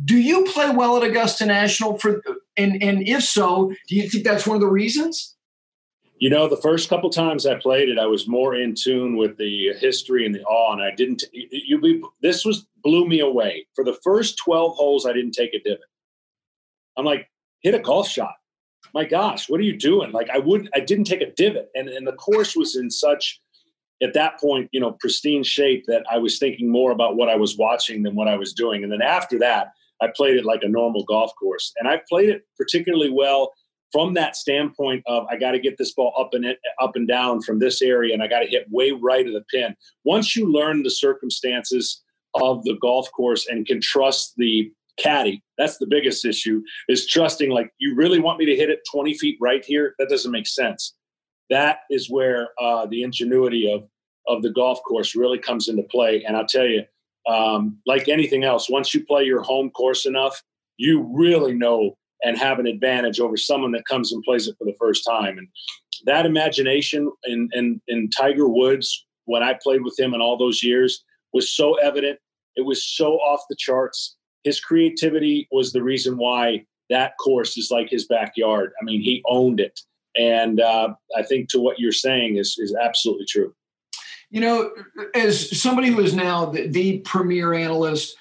Do 0.04 0.16
you 0.16 0.44
play 0.44 0.70
well 0.70 0.96
at 0.96 1.08
Augusta 1.08 1.46
National 1.46 1.98
for 1.98 2.22
and 2.56 2.82
and 2.82 3.06
if 3.06 3.22
so, 3.22 3.72
do 3.88 3.96
you 3.96 4.08
think 4.08 4.24
that's 4.24 4.46
one 4.46 4.56
of 4.56 4.60
the 4.60 4.68
reasons? 4.68 5.36
You 6.18 6.30
know, 6.30 6.48
the 6.48 6.56
first 6.56 6.88
couple 6.88 7.10
times 7.10 7.44
I 7.44 7.56
played 7.56 7.88
it, 7.88 7.98
I 7.98 8.06
was 8.06 8.28
more 8.28 8.54
in 8.54 8.74
tune 8.74 9.16
with 9.16 9.36
the 9.36 9.72
history 9.80 10.24
and 10.24 10.34
the 10.34 10.44
awe, 10.44 10.72
and 10.72 10.82
I 10.82 10.94
didn't. 10.94 11.24
You 11.32 11.80
be 11.80 12.02
this 12.22 12.44
was 12.44 12.66
blew 12.82 13.06
me 13.06 13.20
away. 13.20 13.66
For 13.74 13.84
the 13.84 13.98
first 14.02 14.38
twelve 14.38 14.76
holes, 14.76 15.06
I 15.06 15.12
didn't 15.12 15.32
take 15.32 15.54
a 15.54 15.60
divot. 15.60 15.80
I'm 16.96 17.04
like, 17.04 17.28
hit 17.60 17.74
a 17.74 17.80
golf 17.80 18.08
shot. 18.08 18.34
My 18.92 19.04
gosh, 19.04 19.48
what 19.48 19.58
are 19.58 19.64
you 19.64 19.76
doing? 19.76 20.12
Like, 20.12 20.30
I 20.30 20.38
wouldn't. 20.38 20.70
I 20.74 20.80
didn't 20.80 21.04
take 21.04 21.20
a 21.20 21.32
divot, 21.32 21.68
and 21.74 21.88
and 21.88 22.06
the 22.06 22.12
course 22.12 22.54
was 22.54 22.76
in 22.76 22.90
such 22.90 23.40
at 24.02 24.14
that 24.14 24.40
point, 24.40 24.68
you 24.72 24.80
know, 24.80 24.96
pristine 25.00 25.42
shape 25.42 25.84
that 25.86 26.04
I 26.10 26.18
was 26.18 26.38
thinking 26.38 26.70
more 26.70 26.90
about 26.90 27.16
what 27.16 27.28
I 27.28 27.36
was 27.36 27.56
watching 27.56 28.02
than 28.02 28.14
what 28.14 28.28
I 28.28 28.36
was 28.36 28.52
doing. 28.52 28.82
And 28.82 28.92
then 28.92 29.02
after 29.02 29.38
that, 29.38 29.68
I 30.00 30.08
played 30.14 30.36
it 30.36 30.44
like 30.44 30.62
a 30.62 30.68
normal 30.68 31.04
golf 31.04 31.32
course, 31.38 31.72
and 31.78 31.88
I 31.88 32.00
played 32.08 32.28
it 32.28 32.42
particularly 32.58 33.10
well 33.10 33.52
from 33.92 34.14
that 34.14 34.34
standpoint 34.34 35.04
of 35.06 35.24
I 35.30 35.36
got 35.36 35.52
to 35.52 35.60
get 35.60 35.78
this 35.78 35.94
ball 35.94 36.12
up 36.18 36.30
and 36.32 36.44
up 36.82 36.96
and 36.96 37.06
down 37.06 37.40
from 37.42 37.60
this 37.60 37.80
area, 37.80 38.12
and 38.12 38.22
I 38.22 38.26
got 38.26 38.40
to 38.40 38.46
hit 38.46 38.66
way 38.70 38.90
right 38.90 39.26
of 39.26 39.32
the 39.32 39.44
pin. 39.52 39.74
Once 40.02 40.34
you 40.34 40.50
learn 40.50 40.82
the 40.82 40.90
circumstances 40.90 42.02
of 42.34 42.64
the 42.64 42.76
golf 42.82 43.08
course 43.12 43.46
and 43.48 43.64
can 43.64 43.80
trust 43.80 44.34
the 44.36 44.70
caddy, 44.98 45.42
that's 45.58 45.78
the 45.78 45.86
biggest 45.86 46.24
issue 46.24 46.60
is 46.88 47.06
trusting. 47.06 47.50
Like 47.50 47.70
you 47.78 47.94
really 47.94 48.18
want 48.18 48.40
me 48.40 48.46
to 48.46 48.56
hit 48.56 48.68
it 48.68 48.80
20 48.92 49.16
feet 49.16 49.38
right 49.40 49.64
here? 49.64 49.94
That 50.00 50.08
doesn't 50.08 50.32
make 50.32 50.48
sense. 50.48 50.94
That 51.50 51.80
is 51.90 52.10
where 52.10 52.48
uh, 52.60 52.86
the 52.86 53.02
ingenuity 53.02 53.72
of 53.72 53.84
of 54.26 54.42
the 54.42 54.50
golf 54.50 54.80
course 54.84 55.14
really 55.14 55.38
comes 55.38 55.68
into 55.68 55.82
play. 55.82 56.24
And 56.24 56.36
I'll 56.36 56.46
tell 56.46 56.66
you, 56.66 56.82
um, 57.28 57.78
like 57.86 58.08
anything 58.08 58.44
else, 58.44 58.70
once 58.70 58.94
you 58.94 59.04
play 59.04 59.24
your 59.24 59.42
home 59.42 59.70
course 59.70 60.06
enough, 60.06 60.42
you 60.76 61.02
really 61.12 61.52
know 61.52 61.96
and 62.22 62.38
have 62.38 62.58
an 62.58 62.66
advantage 62.66 63.20
over 63.20 63.36
someone 63.36 63.72
that 63.72 63.86
comes 63.86 64.12
and 64.12 64.22
plays 64.22 64.48
it 64.48 64.56
for 64.58 64.64
the 64.64 64.76
first 64.80 65.04
time. 65.06 65.36
And 65.38 65.48
that 66.06 66.26
imagination 66.26 67.10
in, 67.24 67.48
in, 67.52 67.80
in 67.88 68.08
Tiger 68.10 68.48
Woods, 68.48 69.06
when 69.26 69.42
I 69.42 69.58
played 69.62 69.82
with 69.82 69.98
him 69.98 70.14
in 70.14 70.20
all 70.20 70.38
those 70.38 70.62
years, 70.62 71.04
was 71.32 71.54
so 71.54 71.74
evident. 71.74 72.18
It 72.56 72.62
was 72.62 72.84
so 72.84 73.14
off 73.16 73.42
the 73.50 73.56
charts. 73.56 74.16
His 74.42 74.60
creativity 74.60 75.48
was 75.50 75.72
the 75.72 75.82
reason 75.82 76.16
why 76.16 76.64
that 76.90 77.12
course 77.18 77.56
is 77.56 77.70
like 77.70 77.90
his 77.90 78.06
backyard. 78.06 78.72
I 78.80 78.84
mean, 78.84 79.00
he 79.00 79.22
owned 79.26 79.60
it. 79.60 79.80
And 80.16 80.60
uh, 80.60 80.94
I 81.16 81.22
think 81.22 81.48
to 81.50 81.60
what 81.60 81.78
you're 81.78 81.92
saying 81.92 82.36
is, 82.36 82.56
is 82.58 82.74
absolutely 82.74 83.26
true. 83.26 83.54
You 84.30 84.40
know, 84.40 84.70
as 85.14 85.60
somebody 85.60 85.88
who 85.88 86.00
is 86.00 86.14
now 86.14 86.46
the, 86.46 86.66
the 86.66 86.98
premier 87.00 87.52
analyst, 87.52 88.16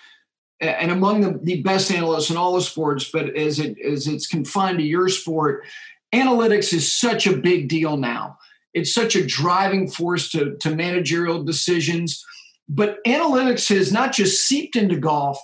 and 0.59 0.91
among 0.91 1.21
the, 1.21 1.39
the 1.41 1.61
best 1.61 1.91
analysts 1.91 2.29
in 2.29 2.37
all 2.37 2.53
the 2.55 2.61
sports, 2.61 3.09
but 3.11 3.35
as 3.35 3.59
it 3.59 3.77
as 3.79 4.07
it's 4.07 4.27
confined 4.27 4.77
to 4.77 4.83
your 4.83 5.09
sport, 5.09 5.65
analytics 6.13 6.71
is 6.73 6.91
such 6.91 7.27
a 7.27 7.35
big 7.35 7.67
deal 7.67 7.97
now. 7.97 8.37
It's 8.73 8.93
such 8.93 9.15
a 9.15 9.25
driving 9.25 9.89
force 9.89 10.31
to, 10.31 10.55
to 10.57 10.75
managerial 10.75 11.43
decisions. 11.43 12.23
But 12.69 13.03
analytics 13.05 13.69
has 13.75 13.91
not 13.91 14.13
just 14.13 14.45
seeped 14.45 14.75
into 14.75 14.97
golf. 14.97 15.39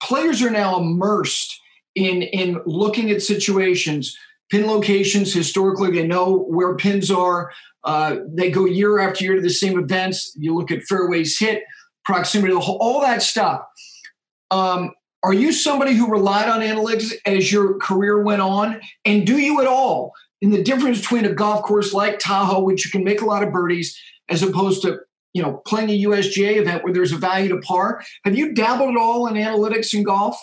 Players 0.00 0.42
are 0.42 0.50
now 0.50 0.80
immersed 0.80 1.60
in, 1.94 2.22
in 2.22 2.60
looking 2.66 3.10
at 3.10 3.22
situations, 3.22 4.16
pin 4.50 4.66
locations. 4.66 5.32
Historically, 5.32 5.90
they 5.90 6.06
know 6.06 6.44
where 6.48 6.76
pins 6.76 7.10
are. 7.10 7.52
Uh, 7.84 8.16
they 8.28 8.50
go 8.50 8.64
year 8.64 8.98
after 8.98 9.24
year 9.24 9.36
to 9.36 9.40
the 9.40 9.50
same 9.50 9.78
events. 9.78 10.32
You 10.36 10.54
look 10.54 10.70
at 10.70 10.82
fairways 10.82 11.38
hit, 11.38 11.62
proximity 12.04 12.50
to 12.50 12.54
the 12.54 12.60
hole, 12.60 12.78
all 12.80 13.00
that 13.00 13.22
stuff. 13.22 13.62
Um, 14.50 14.92
are 15.22 15.34
you 15.34 15.52
somebody 15.52 15.94
who 15.94 16.10
relied 16.10 16.48
on 16.48 16.60
analytics 16.60 17.12
as 17.26 17.50
your 17.50 17.78
career 17.78 18.22
went 18.22 18.42
on? 18.42 18.80
And 19.04 19.26
do 19.26 19.38
you 19.38 19.60
at 19.60 19.66
all 19.66 20.12
in 20.40 20.50
the 20.50 20.62
difference 20.62 21.00
between 21.00 21.24
a 21.24 21.32
golf 21.32 21.62
course 21.62 21.92
like 21.92 22.18
Tahoe, 22.18 22.62
which 22.62 22.84
you 22.84 22.90
can 22.90 23.02
make 23.02 23.22
a 23.22 23.24
lot 23.24 23.42
of 23.42 23.52
birdies, 23.52 23.98
as 24.28 24.42
opposed 24.42 24.82
to 24.82 24.98
you 25.32 25.42
know 25.42 25.62
playing 25.66 25.90
a 25.90 26.04
USGA 26.04 26.56
event 26.60 26.84
where 26.84 26.92
there's 26.92 27.12
a 27.12 27.16
value 27.16 27.48
to 27.48 27.58
par? 27.58 28.02
Have 28.24 28.36
you 28.36 28.54
dabbled 28.54 28.90
at 28.90 28.96
all 28.96 29.26
in 29.26 29.34
analytics 29.34 29.94
in 29.94 30.02
golf? 30.02 30.40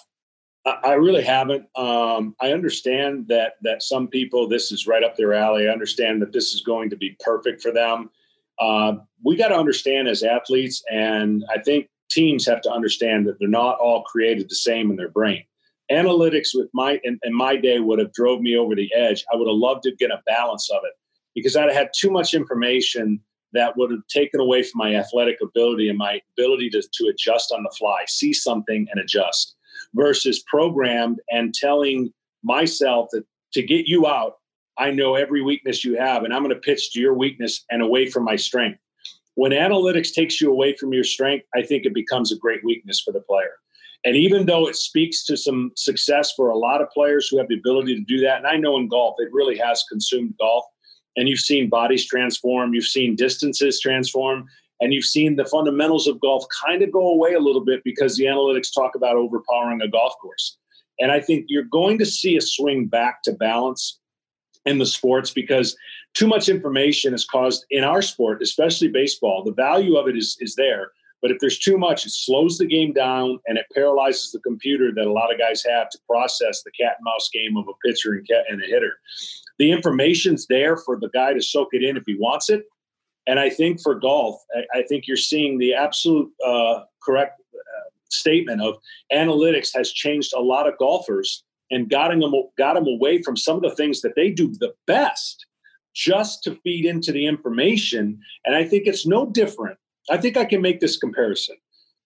I 0.65 0.93
really 0.93 1.23
haven't. 1.23 1.65
Um, 1.75 2.35
I 2.41 2.53
understand 2.53 3.27
that 3.27 3.55
that 3.63 3.83
some 3.83 4.07
people 4.07 4.47
this 4.47 4.71
is 4.71 4.87
right 4.87 5.03
up 5.03 5.17
their 5.17 5.33
alley. 5.33 5.67
I 5.67 5.71
understand 5.71 6.21
that 6.21 6.31
this 6.31 6.53
is 6.53 6.61
going 6.61 6.89
to 6.89 6.95
be 6.95 7.17
perfect 7.19 7.61
for 7.61 7.71
them. 7.71 8.09
Uh, 8.59 8.93
we 9.23 9.35
got 9.35 9.49
to 9.49 9.57
understand 9.57 10.07
as 10.07 10.23
athletes, 10.23 10.81
and 10.89 11.43
I 11.53 11.59
think 11.59 11.89
teams 12.09 12.45
have 12.45 12.61
to 12.61 12.71
understand 12.71 13.27
that 13.27 13.39
they're 13.39 13.49
not 13.49 13.77
all 13.79 14.03
created 14.03 14.49
the 14.49 14.55
same 14.55 14.89
in 14.89 14.95
their 14.95 15.09
brain. 15.09 15.43
Analytics 15.91 16.49
with 16.53 16.69
my 16.73 16.99
in, 17.03 17.19
in 17.23 17.35
my 17.35 17.57
day 17.57 17.79
would 17.79 17.99
have 17.99 18.13
drove 18.13 18.39
me 18.39 18.55
over 18.55 18.73
the 18.73 18.89
edge. 18.95 19.25
I 19.33 19.35
would 19.35 19.47
have 19.47 19.57
loved 19.57 19.83
to 19.83 19.95
get 19.95 20.11
a 20.11 20.21
balance 20.25 20.69
of 20.71 20.81
it 20.85 20.93
because 21.35 21.57
I'd 21.57 21.65
have 21.65 21.73
had 21.73 21.89
too 21.93 22.09
much 22.09 22.33
information 22.33 23.19
that 23.51 23.75
would 23.77 23.91
have 23.91 24.05
taken 24.07 24.39
away 24.39 24.63
from 24.63 24.79
my 24.79 24.95
athletic 24.95 25.37
ability 25.41 25.89
and 25.89 25.97
my 25.97 26.21
ability 26.37 26.69
to, 26.71 26.81
to 26.81 27.07
adjust 27.07 27.51
on 27.51 27.63
the 27.63 27.75
fly, 27.77 28.03
see 28.07 28.33
something 28.33 28.87
and 28.91 28.99
adjust, 28.99 29.55
versus 29.93 30.43
programmed 30.47 31.19
and 31.29 31.53
telling 31.53 32.11
myself 32.43 33.09
that 33.11 33.23
to 33.53 33.61
get 33.61 33.87
you 33.87 34.07
out, 34.07 34.37
I 34.77 34.91
know 34.91 35.15
every 35.15 35.41
weakness 35.41 35.85
you 35.85 35.97
have, 35.97 36.23
and 36.23 36.33
I'm 36.33 36.43
going 36.43 36.53
to 36.53 36.59
pitch 36.59 36.91
to 36.93 36.99
your 36.99 37.13
weakness 37.13 37.63
and 37.69 37.81
away 37.81 38.09
from 38.09 38.23
my 38.23 38.35
strength. 38.35 38.79
When 39.35 39.51
analytics 39.51 40.13
takes 40.13 40.41
you 40.41 40.51
away 40.51 40.75
from 40.75 40.93
your 40.93 41.03
strength, 41.03 41.45
I 41.55 41.61
think 41.63 41.85
it 41.85 41.93
becomes 41.93 42.31
a 42.31 42.37
great 42.37 42.63
weakness 42.63 43.01
for 43.01 43.11
the 43.11 43.21
player. 43.21 43.53
And 44.05 44.15
even 44.15 44.45
though 44.45 44.67
it 44.67 44.75
speaks 44.75 45.23
to 45.25 45.37
some 45.37 45.71
success 45.75 46.33
for 46.35 46.49
a 46.49 46.57
lot 46.57 46.81
of 46.81 46.89
players 46.89 47.27
who 47.29 47.37
have 47.37 47.47
the 47.47 47.57
ability 47.57 47.95
to 47.95 48.03
do 48.03 48.19
that, 48.21 48.37
and 48.37 48.47
I 48.47 48.57
know 48.57 48.77
in 48.77 48.87
golf, 48.87 49.15
it 49.19 49.29
really 49.31 49.57
has 49.57 49.85
consumed 49.89 50.33
golf. 50.39 50.65
And 51.15 51.29
you've 51.29 51.39
seen 51.39 51.69
bodies 51.69 52.05
transform, 52.05 52.73
you've 52.73 52.85
seen 52.85 53.15
distances 53.15 53.79
transform, 53.79 54.47
and 54.79 54.93
you've 54.93 55.05
seen 55.05 55.35
the 55.35 55.45
fundamentals 55.45 56.07
of 56.07 56.19
golf 56.19 56.45
kind 56.65 56.81
of 56.81 56.91
go 56.91 57.07
away 57.07 57.33
a 57.33 57.39
little 57.39 57.63
bit 57.63 57.81
because 57.83 58.15
the 58.15 58.25
analytics 58.25 58.73
talk 58.73 58.95
about 58.95 59.15
overpowering 59.15 59.81
a 59.81 59.87
golf 59.87 60.13
course. 60.21 60.57
And 60.99 61.11
I 61.11 61.19
think 61.19 61.45
you're 61.47 61.63
going 61.63 61.97
to 61.99 62.05
see 62.05 62.35
a 62.35 62.41
swing 62.41 62.87
back 62.87 63.23
to 63.23 63.33
balance 63.33 63.99
in 64.65 64.77
the 64.77 64.85
sports 64.85 65.31
because 65.31 65.75
too 66.13 66.27
much 66.27 66.49
information 66.49 67.13
has 67.13 67.25
caused 67.25 67.65
in 67.71 67.83
our 67.83 68.01
sport, 68.01 68.41
especially 68.41 68.87
baseball, 68.87 69.43
the 69.43 69.53
value 69.53 69.95
of 69.95 70.07
it 70.07 70.17
is, 70.17 70.37
is 70.39 70.55
there. 70.55 70.91
But 71.21 71.31
if 71.31 71.39
there's 71.39 71.57
too 71.57 71.77
much, 71.77 72.05
it 72.05 72.11
slows 72.11 72.57
the 72.57 72.65
game 72.65 72.91
down 72.91 73.39
and 73.47 73.57
it 73.57 73.65
paralyzes 73.73 74.31
the 74.31 74.41
computer 74.41 74.91
that 74.93 75.05
a 75.05 75.11
lot 75.11 75.31
of 75.31 75.39
guys 75.39 75.63
have 75.63 75.89
to 75.91 75.99
process 76.07 76.63
the 76.63 76.71
cat 76.71 76.95
and 76.97 77.05
mouse 77.05 77.29
game 77.33 77.55
of 77.55 77.65
a 77.67 77.87
pitcher 77.87 78.13
and, 78.13 78.27
cat 78.27 78.43
and 78.49 78.61
a 78.61 78.67
hitter. 78.67 78.97
The 79.57 79.71
information's 79.71 80.45
there 80.47 80.75
for 80.75 80.99
the 80.99 81.09
guy 81.13 81.33
to 81.33 81.41
soak 81.41 81.69
it 81.71 81.81
in 81.81 81.95
if 81.95 82.03
he 82.05 82.15
wants 82.15 82.49
it. 82.49 82.65
And 83.27 83.39
I 83.39 83.49
think 83.49 83.81
for 83.81 83.95
golf, 83.95 84.41
I, 84.55 84.79
I 84.79 84.83
think 84.83 85.07
you're 85.07 85.17
seeing 85.17 85.57
the 85.57 85.73
absolute 85.73 86.31
uh, 86.45 86.81
correct 87.01 87.41
uh, 87.53 87.89
statement 88.09 88.61
of 88.61 88.75
analytics 89.11 89.69
has 89.75 89.91
changed 89.91 90.33
a 90.35 90.41
lot 90.41 90.67
of 90.67 90.77
golfers 90.77 91.43
and 91.71 91.89
got 91.89 92.09
them, 92.09 92.21
got 92.57 92.73
them 92.75 92.87
away 92.87 93.21
from 93.21 93.37
some 93.37 93.55
of 93.55 93.63
the 93.63 93.75
things 93.75 94.01
that 94.01 94.15
they 94.15 94.29
do 94.29 94.53
the 94.59 94.73
best 94.87 95.45
just 95.95 96.43
to 96.43 96.55
feed 96.63 96.85
into 96.85 97.11
the 97.11 97.25
information. 97.25 98.19
And 98.45 98.55
I 98.55 98.63
think 98.63 98.87
it's 98.87 99.05
no 99.05 99.25
different. 99.27 99.77
I 100.09 100.17
think 100.17 100.37
I 100.37 100.45
can 100.45 100.61
make 100.61 100.79
this 100.79 100.97
comparison. 100.97 101.55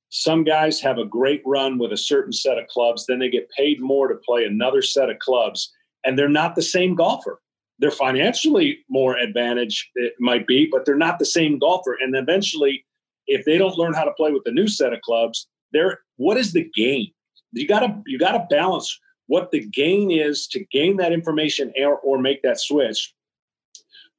Some 0.10 0.44
guys 0.44 0.80
have 0.82 0.98
a 0.98 1.06
great 1.06 1.42
run 1.46 1.78
with 1.78 1.92
a 1.92 1.98
certain 1.98 2.32
set 2.32 2.58
of 2.58 2.68
clubs, 2.68 3.06
then 3.06 3.20
they 3.20 3.30
get 3.30 3.50
paid 3.52 3.82
more 3.82 4.08
to 4.08 4.16
play 4.16 4.46
another 4.46 4.82
set 4.82 5.10
of 5.10 5.20
clubs, 5.20 5.74
and 6.06 6.18
they're 6.18 6.30
not 6.30 6.56
the 6.56 6.62
same 6.62 6.96
golfer. 6.96 7.42
They're 7.80 7.92
financially 7.92 8.80
more 8.90 9.18
advantage, 9.18 9.90
it 9.96 10.14
might 10.20 10.48
be, 10.48 10.68
but 10.72 10.86
they're 10.86 10.96
not 10.96 11.20
the 11.20 11.26
same 11.26 11.60
golfer. 11.60 11.98
And 12.02 12.16
eventually, 12.16 12.86
if 13.28 13.46
they 13.46 13.58
don't 13.58 13.78
learn 13.78 13.94
how 13.94 14.04
to 14.04 14.14
play 14.14 14.32
with 14.32 14.44
the 14.46 14.52
new 14.52 14.68
set 14.68 14.94
of 14.94 15.02
clubs, 15.02 15.48
they're 15.74 16.00
what 16.16 16.38
is 16.38 16.54
the 16.54 16.70
gain? 16.76 17.12
You 17.52 17.68
gotta 17.68 18.02
you 18.06 18.18
gotta 18.18 18.46
balance 18.50 19.00
what 19.28 19.52
the 19.52 19.66
gain 19.68 20.10
is 20.10 20.48
to 20.48 20.66
gain 20.72 20.98
that 20.98 21.12
information 21.12 21.72
or, 21.78 22.00
or 22.00 22.18
make 22.18 22.42
that 22.44 22.60
switch 22.60 23.14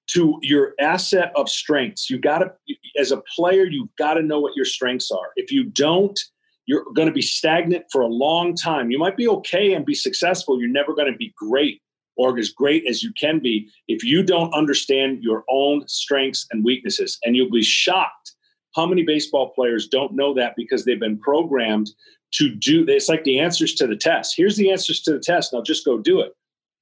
to 0.09 0.39
your 0.43 0.75
asset 0.81 1.33
of 1.35 1.49
strengths. 1.49 2.09
You 2.09 2.19
got 2.19 2.39
to, 2.39 2.53
as 2.99 3.13
a 3.13 3.23
player, 3.35 3.65
you've 3.65 3.95
got 3.97 4.15
to 4.15 4.23
know 4.23 4.41
what 4.41 4.57
your 4.57 4.65
strengths 4.65 5.11
are. 5.11 5.31
If 5.37 5.53
you 5.53 5.65
don't, 5.65 6.19
you're 6.67 6.85
going 6.95 7.09
to 7.09 7.15
be 7.15 7.23
stagnant 7.23 7.85
for 7.91 8.03
a 8.03 8.07
long 8.07 8.55
time. 8.55 8.91
You 8.91 8.99
might 8.99 9.17
be 9.17 9.29
okay 9.29 9.75
and 9.75 9.85
be 9.85 9.95
successful. 9.95 10.61
You're 10.61 10.71
never 10.71 10.95
going 10.95 11.11
to 11.11 11.17
be 11.17 11.33
great 11.37 11.81
or 12.19 12.37
as 12.37 12.51
great 12.51 12.87
as 12.87 13.03
you 13.03 13.13
can 13.19 13.39
be 13.39 13.71
if 13.87 14.05
you 14.05 14.23
don't 14.23 14.53
understand 14.53 15.23
your 15.23 15.45
own 15.49 15.87
strengths 15.89 16.47
and 16.51 16.65
weaknesses. 16.65 17.19
And 17.25 17.35
you'll 17.35 17.51
be 17.51 17.63
shocked 17.63 18.35
how 18.75 18.85
many 18.87 19.03
baseball 19.03 19.51
players 19.55 19.89
don't 19.89 20.13
know 20.13 20.35
that 20.35 20.55
because 20.57 20.85
they've 20.85 21.01
been 21.01 21.19
programmed 21.19 21.91
to 22.31 22.55
do 22.55 22.85
it's 22.87 23.09
like 23.09 23.25
the 23.25 23.41
answers 23.41 23.75
to 23.75 23.87
the 23.87 23.97
test. 23.97 24.35
Here's 24.37 24.57
the 24.57 24.71
answers 24.71 25.01
to 25.03 25.13
the 25.13 25.19
test. 25.19 25.55
Now 25.55 25.63
just 25.63 25.87
go 25.87 25.97
do 25.97 26.21
it. 26.21 26.33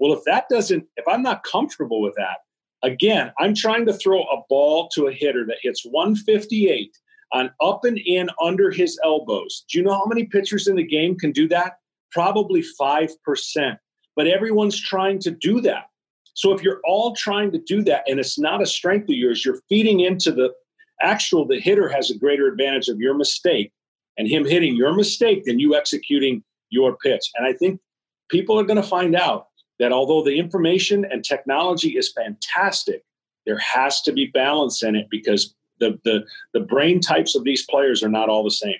Well, 0.00 0.12
if 0.12 0.24
that 0.24 0.48
doesn't, 0.48 0.84
if 0.96 1.06
I'm 1.06 1.22
not 1.22 1.44
comfortable 1.44 2.00
with 2.00 2.14
that, 2.16 2.38
again, 2.82 3.32
I'm 3.38 3.54
trying 3.54 3.86
to 3.86 3.92
throw 3.92 4.22
a 4.22 4.42
ball 4.48 4.88
to 4.94 5.06
a 5.06 5.12
hitter 5.12 5.46
that 5.46 5.58
hits 5.62 5.84
158 5.84 6.96
on 7.32 7.50
up 7.62 7.84
and 7.84 7.98
in 7.98 8.28
under 8.42 8.70
his 8.70 8.98
elbows. 9.04 9.64
Do 9.70 9.78
you 9.78 9.84
know 9.84 9.94
how 9.94 10.06
many 10.06 10.24
pitchers 10.24 10.66
in 10.66 10.76
the 10.76 10.86
game 10.86 11.16
can 11.16 11.32
do 11.32 11.48
that? 11.48 11.78
Probably 12.10 12.64
5%. 12.80 13.78
But 14.16 14.26
everyone's 14.26 14.80
trying 14.80 15.18
to 15.20 15.30
do 15.30 15.60
that. 15.60 15.90
So 16.34 16.52
if 16.52 16.62
you're 16.62 16.80
all 16.84 17.14
trying 17.14 17.52
to 17.52 17.58
do 17.58 17.82
that 17.84 18.04
and 18.06 18.18
it's 18.18 18.38
not 18.38 18.62
a 18.62 18.66
strength 18.66 19.08
of 19.08 19.14
yours, 19.14 19.44
you're 19.44 19.60
feeding 19.68 20.00
into 20.00 20.32
the 20.32 20.52
actual, 21.00 21.46
the 21.46 21.60
hitter 21.60 21.88
has 21.88 22.10
a 22.10 22.18
greater 22.18 22.46
advantage 22.46 22.88
of 22.88 22.98
your 22.98 23.14
mistake 23.14 23.72
and 24.18 24.28
him 24.28 24.44
hitting 24.44 24.76
your 24.76 24.94
mistake 24.94 25.44
than 25.44 25.58
you 25.58 25.74
executing 25.74 26.42
your 26.70 26.96
pitch. 26.96 27.30
And 27.36 27.46
I 27.46 27.52
think 27.52 27.80
people 28.28 28.58
are 28.58 28.64
going 28.64 28.80
to 28.80 28.88
find 28.88 29.14
out 29.14 29.48
that 29.78 29.92
although 29.92 30.22
the 30.22 30.38
information 30.38 31.04
and 31.10 31.24
technology 31.24 31.96
is 31.96 32.12
fantastic, 32.12 33.02
there 33.44 33.58
has 33.58 34.02
to 34.02 34.12
be 34.12 34.26
balance 34.26 34.82
in 34.82 34.96
it 34.96 35.06
because 35.10 35.54
the 35.78 35.98
the 36.04 36.24
the 36.54 36.60
brain 36.60 37.00
types 37.00 37.34
of 37.34 37.44
these 37.44 37.66
players 37.66 38.02
are 38.02 38.08
not 38.08 38.28
all 38.28 38.42
the 38.42 38.50
same. 38.50 38.76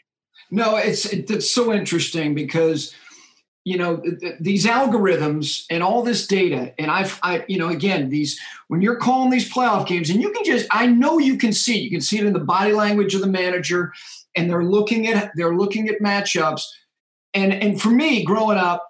No, 0.51 0.77
it's 0.77 1.07
it's 1.07 1.51
so 1.51 1.73
interesting 1.73 2.35
because 2.35 2.95
you 3.67 3.77
know 3.77 4.01
these 4.39 4.65
algorithms 4.65 5.65
and 5.71 5.83
all 5.83 6.05
this 6.05 6.27
data 6.29 6.73
and 6.79 6.89
I've 6.89 7.19
I 7.25 7.45
you 7.49 7.59
know 7.59 7.69
again 7.69 8.11
these 8.11 8.39
when 8.69 8.81
you're 8.81 8.97
calling 8.97 9.31
these 9.31 9.53
playoff 9.53 9.89
games 9.89 10.09
and 10.09 10.23
you 10.23 10.31
can 10.31 10.45
just 10.45 10.69
I 10.71 10.87
know 10.87 11.19
you 11.19 11.37
can 11.37 11.53
see 11.53 11.81
you 11.81 11.91
can 11.91 12.01
see 12.01 12.19
it 12.19 12.27
in 12.27 12.33
the 12.33 12.39
body 12.39 12.73
language 12.73 13.15
of 13.17 13.23
the 13.23 13.27
manager 13.27 13.93
and 14.37 14.51
they're 14.51 14.65
looking 14.65 15.09
at 15.09 15.33
they're 15.35 15.57
looking 15.57 15.89
at 15.89 16.01
matchups. 16.01 16.63
And 17.35 17.53
and 17.53 17.81
for 17.81 17.89
me, 17.89 18.23
growing 18.23 18.59
up, 18.59 18.89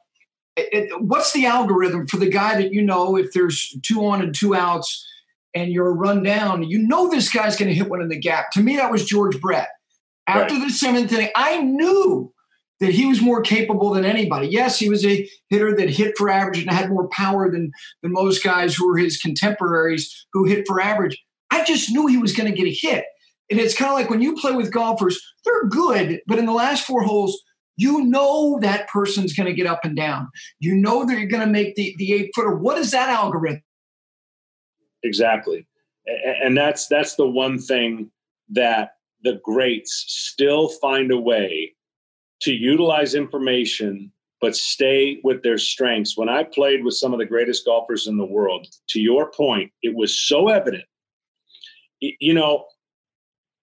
it, 0.56 0.68
it, 0.72 1.00
what's 1.00 1.32
the 1.32 1.46
algorithm 1.46 2.06
for 2.06 2.18
the 2.18 2.28
guy 2.28 2.60
that 2.60 2.72
you 2.72 2.82
know 2.82 3.16
if 3.16 3.32
there's 3.32 3.74
two 3.82 4.04
on 4.04 4.20
and 4.20 4.34
two 4.34 4.54
outs 4.54 5.06
and 5.54 5.72
you're 5.72 5.94
run 5.94 6.22
down, 6.22 6.64
you 6.64 6.78
know 6.78 7.08
this 7.08 7.32
guy's 7.32 7.56
going 7.56 7.68
to 7.68 7.74
hit 7.74 7.88
one 7.88 8.02
in 8.02 8.08
the 8.08 8.18
gap. 8.18 8.50
To 8.52 8.60
me, 8.60 8.76
that 8.76 8.90
was 8.90 9.06
George 9.06 9.40
Brett. 9.40 9.68
After 10.28 10.54
right. 10.54 10.64
the 10.64 10.70
seventh 10.70 11.12
inning, 11.12 11.30
I 11.36 11.62
knew 11.62 12.32
that 12.80 12.92
he 12.92 13.06
was 13.06 13.22
more 13.22 13.40
capable 13.40 13.90
than 13.90 14.04
anybody. 14.04 14.48
Yes, 14.48 14.78
he 14.78 14.88
was 14.88 15.04
a 15.04 15.28
hitter 15.48 15.74
that 15.76 15.90
hit 15.90 16.16
for 16.16 16.28
average 16.28 16.60
and 16.60 16.70
had 16.70 16.90
more 16.90 17.08
power 17.08 17.50
than, 17.50 17.70
than 18.02 18.12
most 18.12 18.44
guys 18.44 18.74
who 18.74 18.86
were 18.86 18.98
his 18.98 19.16
contemporaries 19.16 20.26
who 20.32 20.44
hit 20.44 20.66
for 20.66 20.80
average. 20.80 21.16
I 21.50 21.64
just 21.64 21.90
knew 21.90 22.06
he 22.06 22.18
was 22.18 22.34
going 22.34 22.50
to 22.50 22.56
get 22.56 22.66
a 22.66 22.74
hit. 22.74 23.04
And 23.50 23.60
it's 23.60 23.76
kind 23.76 23.90
of 23.90 23.96
like 23.96 24.10
when 24.10 24.20
you 24.20 24.34
play 24.34 24.52
with 24.52 24.72
golfers, 24.72 25.20
they're 25.44 25.68
good, 25.68 26.20
but 26.26 26.38
in 26.38 26.46
the 26.46 26.52
last 26.52 26.84
four 26.84 27.02
holes, 27.02 27.40
you 27.76 28.04
know 28.04 28.58
that 28.60 28.88
person's 28.88 29.34
going 29.34 29.46
to 29.46 29.54
get 29.54 29.66
up 29.66 29.84
and 29.84 29.96
down. 29.96 30.28
You 30.58 30.74
know 30.74 31.04
that 31.04 31.18
you're 31.18 31.28
going 31.28 31.46
to 31.46 31.52
make 31.52 31.76
the, 31.76 31.94
the 31.98 32.12
eight 32.12 32.30
footer. 32.34 32.56
What 32.56 32.78
is 32.78 32.90
that 32.90 33.08
algorithm? 33.08 33.62
Exactly. 35.02 35.66
And 36.42 36.56
that's 36.56 36.86
that's 36.88 37.16
the 37.16 37.28
one 37.28 37.58
thing 37.58 38.10
that 38.50 38.92
the 39.22 39.40
greats 39.44 40.04
still 40.08 40.68
find 40.68 41.12
a 41.12 41.18
way 41.18 41.75
to 42.42 42.52
utilize 42.52 43.14
information 43.14 44.12
but 44.40 44.54
stay 44.54 45.18
with 45.24 45.42
their 45.42 45.58
strengths. 45.58 46.16
When 46.16 46.28
I 46.28 46.44
played 46.44 46.84
with 46.84 46.94
some 46.94 47.12
of 47.12 47.18
the 47.18 47.24
greatest 47.24 47.64
golfers 47.64 48.06
in 48.06 48.18
the 48.18 48.24
world, 48.24 48.66
to 48.90 49.00
your 49.00 49.30
point, 49.30 49.72
it 49.82 49.94
was 49.94 50.18
so 50.18 50.48
evident. 50.48 50.84
You 52.00 52.34
know, 52.34 52.66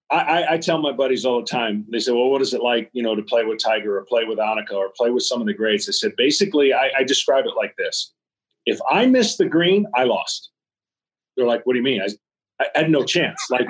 I, 0.10 0.54
I, 0.54 0.58
tell 0.58 0.80
my 0.80 0.92
buddies 0.92 1.26
all 1.26 1.40
the 1.40 1.48
time. 1.48 1.86
They 1.92 2.00
say, 2.00 2.12
"Well, 2.12 2.30
what 2.30 2.42
is 2.42 2.54
it 2.54 2.62
like, 2.62 2.90
you 2.94 3.02
know, 3.02 3.16
to 3.16 3.22
play 3.22 3.46
with 3.46 3.60
Tiger 3.64 3.98
or 3.98 4.06
play 4.06 4.26
with 4.26 4.38
Annika 4.38 4.74
or 4.74 4.90
play 4.96 5.10
with 5.10 5.24
some 5.24 5.42
of 5.42 5.48
the 5.48 5.54
greats?" 5.54 5.88
I 5.88 5.92
said, 5.92 6.14
basically, 6.18 6.74
I, 6.74 6.92
I 7.00 7.04
describe 7.04 7.46
it 7.46 7.56
like 7.56 7.76
this: 7.78 8.12
If 8.66 8.80
I 8.90 9.06
missed 9.06 9.38
the 9.38 9.46
green, 9.46 9.86
I 9.96 10.04
lost. 10.04 10.50
They're 11.36 11.48
like, 11.48 11.66
"What 11.66 11.74
do 11.74 11.80
you 11.80 11.84
mean?" 11.84 12.02
I, 12.02 12.10
I 12.76 12.80
had 12.80 12.92
no 12.92 13.04
chance. 13.04 13.40
Like 13.50 13.68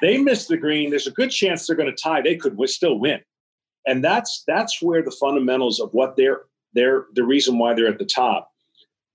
they 0.00 0.18
missed 0.18 0.48
the 0.48 0.56
green. 0.56 0.90
There's 0.90 1.06
a 1.06 1.12
good 1.12 1.30
chance 1.30 1.66
they're 1.66 1.76
going 1.76 1.94
to 1.94 2.02
tie. 2.02 2.22
They 2.22 2.36
could 2.36 2.56
still 2.68 2.98
win, 2.98 3.20
and 3.86 4.04
that's 4.04 4.44
that's 4.46 4.80
where 4.80 5.02
the 5.02 5.16
fundamentals 5.20 5.80
of 5.80 5.92
what 5.92 6.16
they're 6.16 6.42
they're 6.74 7.06
the 7.14 7.24
reason 7.24 7.58
why 7.58 7.74
they're 7.74 7.88
at 7.88 7.98
the 7.98 8.04
top. 8.04 8.50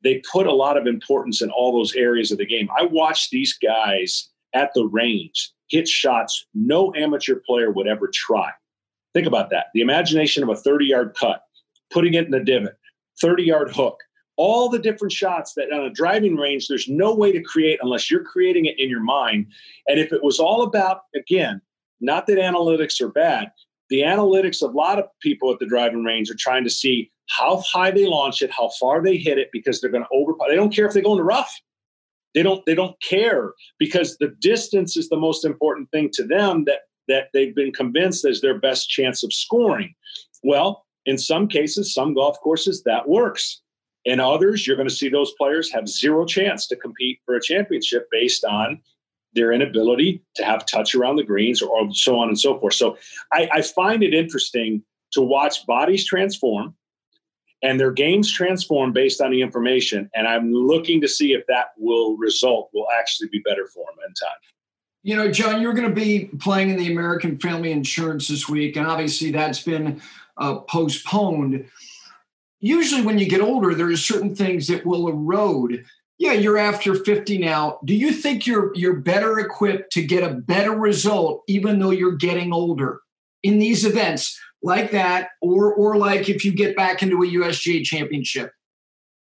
They 0.04 0.22
put 0.32 0.48
a 0.48 0.54
lot 0.54 0.78
of 0.78 0.86
importance 0.86 1.42
in 1.42 1.50
all 1.52 1.74
those 1.74 1.96
areas 1.96 2.32
of 2.32 2.38
the 2.38 2.46
game. 2.46 2.70
I 2.78 2.86
watched 2.86 3.32
these 3.32 3.58
guys 3.58 4.30
at 4.54 4.72
the 4.74 4.86
range 4.86 5.52
hit 5.70 5.88
shots 5.88 6.46
no 6.54 6.94
amateur 6.96 7.36
player 7.46 7.72
would 7.72 7.88
ever 7.88 8.10
try. 8.14 8.52
Think 9.14 9.28
about 9.28 9.50
that. 9.50 9.68
The 9.74 9.82
imagination 9.82 10.44
of 10.44 10.50
a 10.50 10.56
30 10.56 10.86
yard 10.86 11.16
cut, 11.20 11.42
putting 11.92 12.14
it 12.14 12.26
in 12.26 12.32
the 12.32 12.40
divot, 12.40 12.78
30 13.22 13.44
yard 13.44 13.76
hook, 13.76 13.98
all 14.36 14.70
the 14.70 14.80
different 14.80 15.12
shots 15.12 15.54
that 15.56 15.72
on 15.74 15.86
a 15.86 15.90
driving 15.90 16.36
range, 16.36 16.68
there's 16.68 16.88
no 16.88 17.14
way 17.14 17.32
to 17.32 17.42
create 17.42 17.80
unless 17.82 18.10
you're 18.12 18.24
creating 18.24 18.66
it 18.66 18.80
in 18.80 18.90
your 18.90 19.02
mind. 19.02 19.48
And 19.88 20.00
if 20.00 20.14
it 20.14 20.24
was 20.24 20.40
all 20.40 20.64
about, 20.64 21.02
again, 21.16 21.62
not 22.00 22.28
that 22.28 22.38
analytics 22.38 23.02
are 23.02 23.10
bad, 23.10 23.52
the 23.90 24.02
analytics 24.02 24.62
of 24.62 24.74
a 24.74 24.78
lot 24.78 25.00
of 25.00 25.06
people 25.22 25.52
at 25.52 25.60
the 25.60 25.66
driving 25.66 26.04
range 26.04 26.30
are 26.30 26.38
trying 26.38 26.64
to 26.64 26.70
see 26.70 27.12
how 27.30 27.62
high 27.62 27.92
they 27.92 28.06
launch 28.06 28.42
it, 28.42 28.52
how 28.52 28.70
far 28.80 29.02
they 29.02 29.18
hit 29.18 29.38
it, 29.38 29.50
because 29.52 29.80
they're 29.80 29.92
going 29.92 30.04
to 30.04 30.10
over. 30.12 30.34
They 30.48 30.56
don't 30.56 30.74
care 30.74 30.86
if 30.86 30.94
they 30.94 31.02
go 31.02 31.12
in 31.12 31.18
the 31.18 31.24
rough. 31.24 31.54
They 32.34 32.44
don't 32.44 32.64
they 32.66 32.76
don't 32.76 32.96
care 33.02 33.54
because 33.80 34.18
the 34.18 34.36
distance 34.42 34.96
is 34.96 35.10
the 35.10 35.18
most 35.18 35.44
important 35.46 35.90
thing 35.92 36.10
to 36.14 36.24
them 36.24 36.66
that 36.66 36.82
that 37.08 37.30
they've 37.34 37.56
been 37.56 37.72
convinced 37.72 38.26
is 38.28 38.42
their 38.42 38.60
best 38.60 38.90
chance 38.90 39.24
of 39.24 39.34
scoring. 39.34 39.94
Well, 40.44 40.86
in 41.06 41.18
some 41.18 41.48
cases, 41.48 41.94
some 41.94 42.14
golf 42.14 42.38
courses 42.42 42.84
that 42.84 43.08
works. 43.08 43.62
In 44.06 44.20
others, 44.20 44.66
you're 44.66 44.76
going 44.76 44.88
to 44.88 44.94
see 44.94 45.10
those 45.10 45.34
players 45.38 45.72
have 45.72 45.88
zero 45.88 46.26
chance 46.26 46.68
to 46.68 46.76
compete 46.76 47.20
for 47.26 47.36
a 47.36 47.42
championship 47.42 48.08
based 48.12 48.44
on 48.46 48.82
their 49.34 49.52
inability 49.52 50.24
to 50.36 50.44
have 50.44 50.66
touch 50.66 50.96
around 50.96 51.18
the 51.18 51.24
greens 51.24 51.62
or, 51.62 51.70
or 51.70 51.94
so 51.94 52.18
on 52.18 52.28
and 52.28 52.40
so 52.40 52.60
forth. 52.60 52.74
So 52.74 52.98
I, 53.32 53.50
I 53.54 53.62
find 53.62 54.04
it 54.04 54.14
interesting 54.14 54.84
to 55.12 55.22
watch 55.22 55.66
bodies 55.66 56.06
transform 56.06 56.76
and 57.64 57.80
their 57.80 57.92
games 57.92 58.32
transform 58.32 58.94
based 58.94 59.22
on 59.22 59.32
the 59.32 59.42
information. 59.42 60.10
And 60.14 60.28
I'm 60.28 60.52
looking 60.52 61.02
to 61.02 61.08
see 61.08 61.34
if 61.34 61.46
that 61.48 61.68
will 61.78 62.16
result 62.18 62.70
will 62.74 62.88
actually 63.00 63.30
be 63.30 63.40
better 63.40 63.68
for 63.68 63.86
them 63.86 63.98
in 64.08 64.14
time. 64.14 64.38
You 65.04 65.16
know, 65.16 65.32
John, 65.32 65.62
you're 65.62 65.74
going 65.74 65.88
to 65.88 65.96
be 65.96 66.26
playing 66.40 66.70
in 66.70 66.78
the 66.78 66.92
American 66.92 67.40
Family 67.40 67.72
Insurance 67.72 68.28
this 68.28 68.50
week, 68.50 68.76
and 68.76 68.86
obviously 68.86 69.32
that's 69.32 69.62
been 69.62 70.02
uh, 70.38 70.60
postponed. 70.62 71.66
Usually, 72.60 73.04
when 73.04 73.18
you 73.18 73.30
get 73.30 73.42
older, 73.42 73.74
there 73.74 73.90
are 73.90 73.98
certain 73.98 74.36
things 74.36 74.68
that 74.68 74.86
will 74.86 75.08
erode. 75.08 75.86
Yeah, 76.20 76.34
you're 76.34 76.58
after 76.58 76.96
50 76.96 77.38
now. 77.38 77.80
Do 77.86 77.96
you 77.96 78.12
think 78.12 78.48
you're 78.48 78.74
you're 78.76 78.96
better 78.96 79.40
equipped 79.40 79.92
to 79.94 80.04
get 80.04 80.24
a 80.24 80.34
better 80.34 80.72
result, 80.72 81.44
even 81.48 81.80
though 81.80 81.92
you're 81.92 82.16
getting 82.16 82.54
older 82.54 83.02
in 83.44 83.60
these 83.60 83.86
events? 83.86 84.40
like 84.64 84.92
that, 84.92 85.30
or 85.42 85.74
or 85.74 85.98
like 85.98 86.30
if 86.30 86.44
you 86.44 86.52
get 86.52 86.76
back 86.76 87.04
into 87.04 87.24
a 87.24 87.28
USGA 87.28 87.84
championship? 87.84 88.52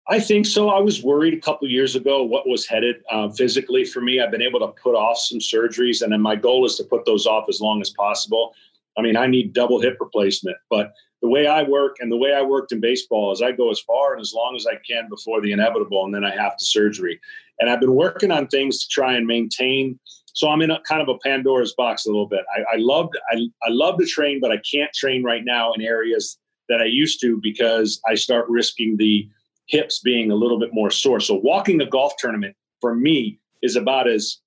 I 0.09 0.19
think 0.19 0.47
so. 0.47 0.71
I 0.71 0.81
was 0.81 1.05
worried 1.05 1.35
a 1.35 1.41
couple 1.41 1.69
years 1.69 1.95
ago 1.95 2.25
what 2.25 2.49
was 2.49 2.67
headed 2.67 2.97
uh, 3.11 3.29
physically 3.31 3.85
for 3.85 4.01
me. 4.01 4.21
I've 4.21 4.31
been 4.31 4.43
able 4.43 4.61
to 4.61 4.69
put 4.83 4.95
off 4.95 5.19
some 5.19 5.39
surgeries, 5.39 6.03
and 6.03 6.13
then 6.13 6.21
my 6.21 6.37
goal 6.37 6.65
is 6.67 6.77
to 6.77 6.85
put 6.85 7.05
those 7.05 7.27
off 7.27 7.47
as 7.49 7.61
long 7.61 7.81
as 7.81 7.91
possible. 7.91 8.55
I 8.99 9.03
mean, 9.03 9.17
I 9.17 9.27
need 9.27 9.53
double 9.53 9.81
hip 9.81 9.99
replacement, 10.01 10.57
but 10.69 10.93
the 11.23 11.29
way 11.29 11.47
I 11.47 11.63
work 11.63 11.97
and 12.01 12.11
the 12.11 12.17
way 12.17 12.33
I 12.33 12.43
worked 12.43 12.73
in 12.73 12.81
baseball 12.81 13.33
is 13.33 13.43
I 13.43 13.53
go 13.53 13.71
as 13.71 13.81
far 13.81 14.13
and 14.13 14.21
as 14.21 14.33
long 14.35 14.57
as 14.57 14.67
I 14.67 14.77
can 14.89 15.09
before 15.09 15.41
the 15.41 15.53
inevitable, 15.53 16.05
and 16.05 16.15
then 16.15 16.25
I 16.25 16.35
have 16.35 16.57
to 16.57 16.65
surgery. 16.65 17.21
And 17.59 17.69
I've 17.69 17.81
been 17.81 17.95
working 17.95 18.31
on 18.31 18.47
things 18.47 18.83
to 18.83 18.89
try 18.89 19.15
and 19.15 19.27
maintain 19.27 19.99
so 20.33 20.49
I'm 20.49 20.63
in 20.63 20.71
a 20.71 20.81
kind 20.83 21.03
of 21.03 21.09
a 21.09 21.19
Pandora's 21.19 21.75
box 21.75 22.07
a 22.07 22.09
little 22.09 22.27
bit. 22.27 22.41
I, 22.57 22.75
I 22.75 22.77
love 22.79 23.11
I, 23.33 23.37
I 23.63 23.69
love 23.71 23.99
to 23.99 24.07
train, 24.07 24.41
but 24.41 24.53
I 24.53 24.59
can't 24.59 24.93
train 24.95 25.23
right 25.23 25.45
now 25.45 25.73
in 25.73 25.83
areas 25.83 26.39
that 26.69 26.81
I 26.81 26.87
used 26.87 27.21
to 27.23 27.39
because 27.43 28.01
I 28.09 28.15
start 28.15 28.49
risking 28.49 28.97
the 28.97 29.29
hips 29.67 30.01
being 30.01 30.31
a 30.31 30.35
little 30.35 30.59
bit 30.59 30.71
more 30.73 30.91
sore. 30.91 31.21
So 31.21 31.35
walking 31.35 31.81
a 31.81 31.87
golf 31.87 32.15
tournament 32.19 32.57
for 32.81 32.95
me 32.95 33.39
is 33.63 33.77
about 33.77 34.09
as 34.09 34.39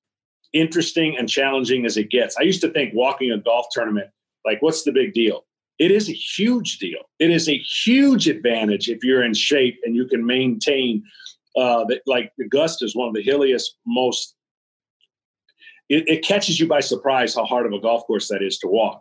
interesting 0.53 1.17
and 1.17 1.29
challenging 1.29 1.85
as 1.85 1.97
it 1.97 2.09
gets. 2.09 2.37
I 2.37 2.43
used 2.43 2.61
to 2.61 2.69
think 2.69 2.93
walking 2.93 3.31
a 3.31 3.37
golf 3.37 3.67
tournament, 3.71 4.07
like, 4.45 4.61
what's 4.61 4.83
the 4.83 4.91
big 4.91 5.13
deal? 5.13 5.45
It 5.79 5.91
is 5.91 6.09
a 6.09 6.13
huge 6.13 6.77
deal. 6.77 6.99
It 7.19 7.31
is 7.31 7.49
a 7.49 7.57
huge 7.57 8.27
advantage 8.27 8.89
if 8.89 9.03
you're 9.03 9.23
in 9.23 9.33
shape 9.33 9.79
and 9.83 9.95
you 9.95 10.05
can 10.05 10.25
maintain. 10.25 11.03
Uh, 11.55 11.85
that 11.85 12.01
like 12.07 12.31
Augusta 12.41 12.83
is 12.83 12.95
one 12.95 13.07
of 13.07 13.13
the 13.13 13.21
hilliest, 13.21 13.77
most 13.85 14.35
it, 15.89 16.07
it 16.07 16.25
catches 16.25 16.59
you 16.59 16.67
by 16.67 16.79
surprise 16.79 17.35
how 17.35 17.45
hard 17.45 17.65
of 17.65 17.73
a 17.73 17.79
golf 17.79 18.05
course 18.07 18.27
that 18.29 18.41
is 18.41 18.57
to 18.59 18.67
walk. 18.67 18.99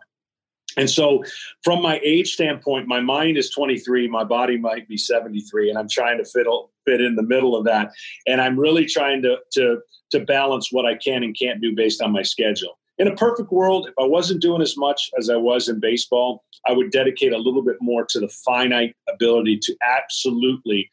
And 0.75 0.89
so, 0.89 1.23
from 1.63 1.81
my 1.81 1.99
age 2.03 2.33
standpoint, 2.33 2.87
my 2.87 2.99
mind 2.99 3.37
is 3.37 3.51
23, 3.51 4.07
my 4.07 4.23
body 4.23 4.57
might 4.57 4.87
be 4.87 4.97
73, 4.97 5.69
and 5.69 5.77
I'm 5.77 5.89
trying 5.89 6.17
to 6.17 6.25
fit, 6.25 6.47
fit 6.85 6.99
in 6.99 7.15
the 7.15 7.23
middle 7.23 7.55
of 7.55 7.65
that. 7.65 7.91
And 8.25 8.41
I'm 8.41 8.59
really 8.59 8.85
trying 8.85 9.21
to, 9.21 9.37
to, 9.53 9.79
to 10.11 10.19
balance 10.21 10.69
what 10.71 10.85
I 10.85 10.95
can 10.95 11.23
and 11.23 11.37
can't 11.37 11.61
do 11.61 11.75
based 11.75 12.01
on 12.01 12.11
my 12.11 12.23
schedule. 12.23 12.79
In 12.99 13.07
a 13.07 13.15
perfect 13.15 13.51
world, 13.51 13.87
if 13.87 13.93
I 13.99 14.05
wasn't 14.05 14.41
doing 14.41 14.61
as 14.61 14.77
much 14.77 15.09
as 15.17 15.29
I 15.29 15.35
was 15.35 15.67
in 15.67 15.79
baseball, 15.79 16.43
I 16.67 16.73
would 16.73 16.91
dedicate 16.91 17.33
a 17.33 17.37
little 17.37 17.63
bit 17.63 17.77
more 17.81 18.05
to 18.05 18.19
the 18.19 18.27
finite 18.27 18.95
ability 19.09 19.59
to 19.63 19.75
absolutely 19.83 20.89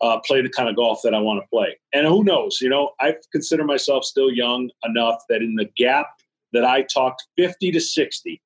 uh, 0.00 0.18
play 0.26 0.40
the 0.40 0.48
kind 0.48 0.68
of 0.68 0.76
golf 0.76 1.00
that 1.04 1.14
I 1.14 1.20
want 1.20 1.42
to 1.42 1.48
play. 1.48 1.78
And 1.92 2.06
who 2.06 2.24
knows? 2.24 2.58
You 2.60 2.70
know, 2.70 2.90
I 3.00 3.16
consider 3.30 3.64
myself 3.64 4.04
still 4.04 4.32
young 4.32 4.70
enough 4.84 5.22
that 5.28 5.42
in 5.42 5.54
the 5.54 5.68
gap 5.76 6.06
that 6.52 6.64
I 6.64 6.82
talked 6.82 7.24
50 7.36 7.70
to 7.70 7.80
60, 7.80 8.42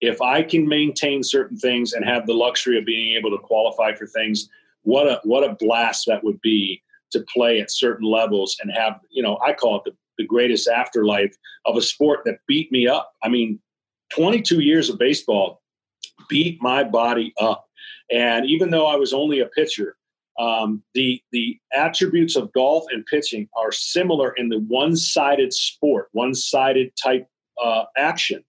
if 0.00 0.20
I 0.20 0.42
can 0.42 0.66
maintain 0.66 1.22
certain 1.22 1.56
things 1.56 1.92
and 1.92 2.04
have 2.04 2.26
the 2.26 2.34
luxury 2.34 2.78
of 2.78 2.84
being 2.84 3.16
able 3.16 3.30
to 3.30 3.38
qualify 3.38 3.94
for 3.94 4.06
things, 4.06 4.48
what 4.82 5.06
a 5.06 5.20
what 5.24 5.44
a 5.44 5.54
blast 5.54 6.06
that 6.06 6.24
would 6.24 6.40
be 6.40 6.82
to 7.12 7.24
play 7.32 7.60
at 7.60 7.70
certain 7.70 8.08
levels 8.08 8.56
and 8.62 8.70
have, 8.72 9.00
you 9.10 9.22
know, 9.22 9.38
I 9.44 9.52
call 9.52 9.76
it 9.76 9.84
the, 9.84 9.96
the 10.20 10.26
greatest 10.26 10.68
afterlife 10.68 11.34
of 11.64 11.76
a 11.76 11.82
sport 11.82 12.20
that 12.26 12.38
beat 12.46 12.70
me 12.70 12.86
up. 12.86 13.12
I 13.22 13.30
mean, 13.30 13.58
22 14.12 14.60
years 14.60 14.90
of 14.90 14.98
baseball 14.98 15.62
beat 16.28 16.60
my 16.60 16.84
body 16.84 17.32
up. 17.40 17.66
And 18.12 18.44
even 18.44 18.70
though 18.70 18.86
I 18.86 18.96
was 18.96 19.14
only 19.14 19.40
a 19.40 19.46
pitcher, 19.46 19.96
um, 20.38 20.82
the 20.94 21.20
the 21.32 21.58
attributes 21.72 22.36
of 22.36 22.52
golf 22.52 22.84
and 22.90 23.04
pitching 23.06 23.48
are 23.56 23.72
similar 23.72 24.32
in 24.32 24.48
the 24.48 24.60
one-sided 24.60 25.52
sport, 25.52 26.08
one-sided 26.12 26.92
type 27.02 27.26
uh, 27.62 27.84
action, 27.96 28.42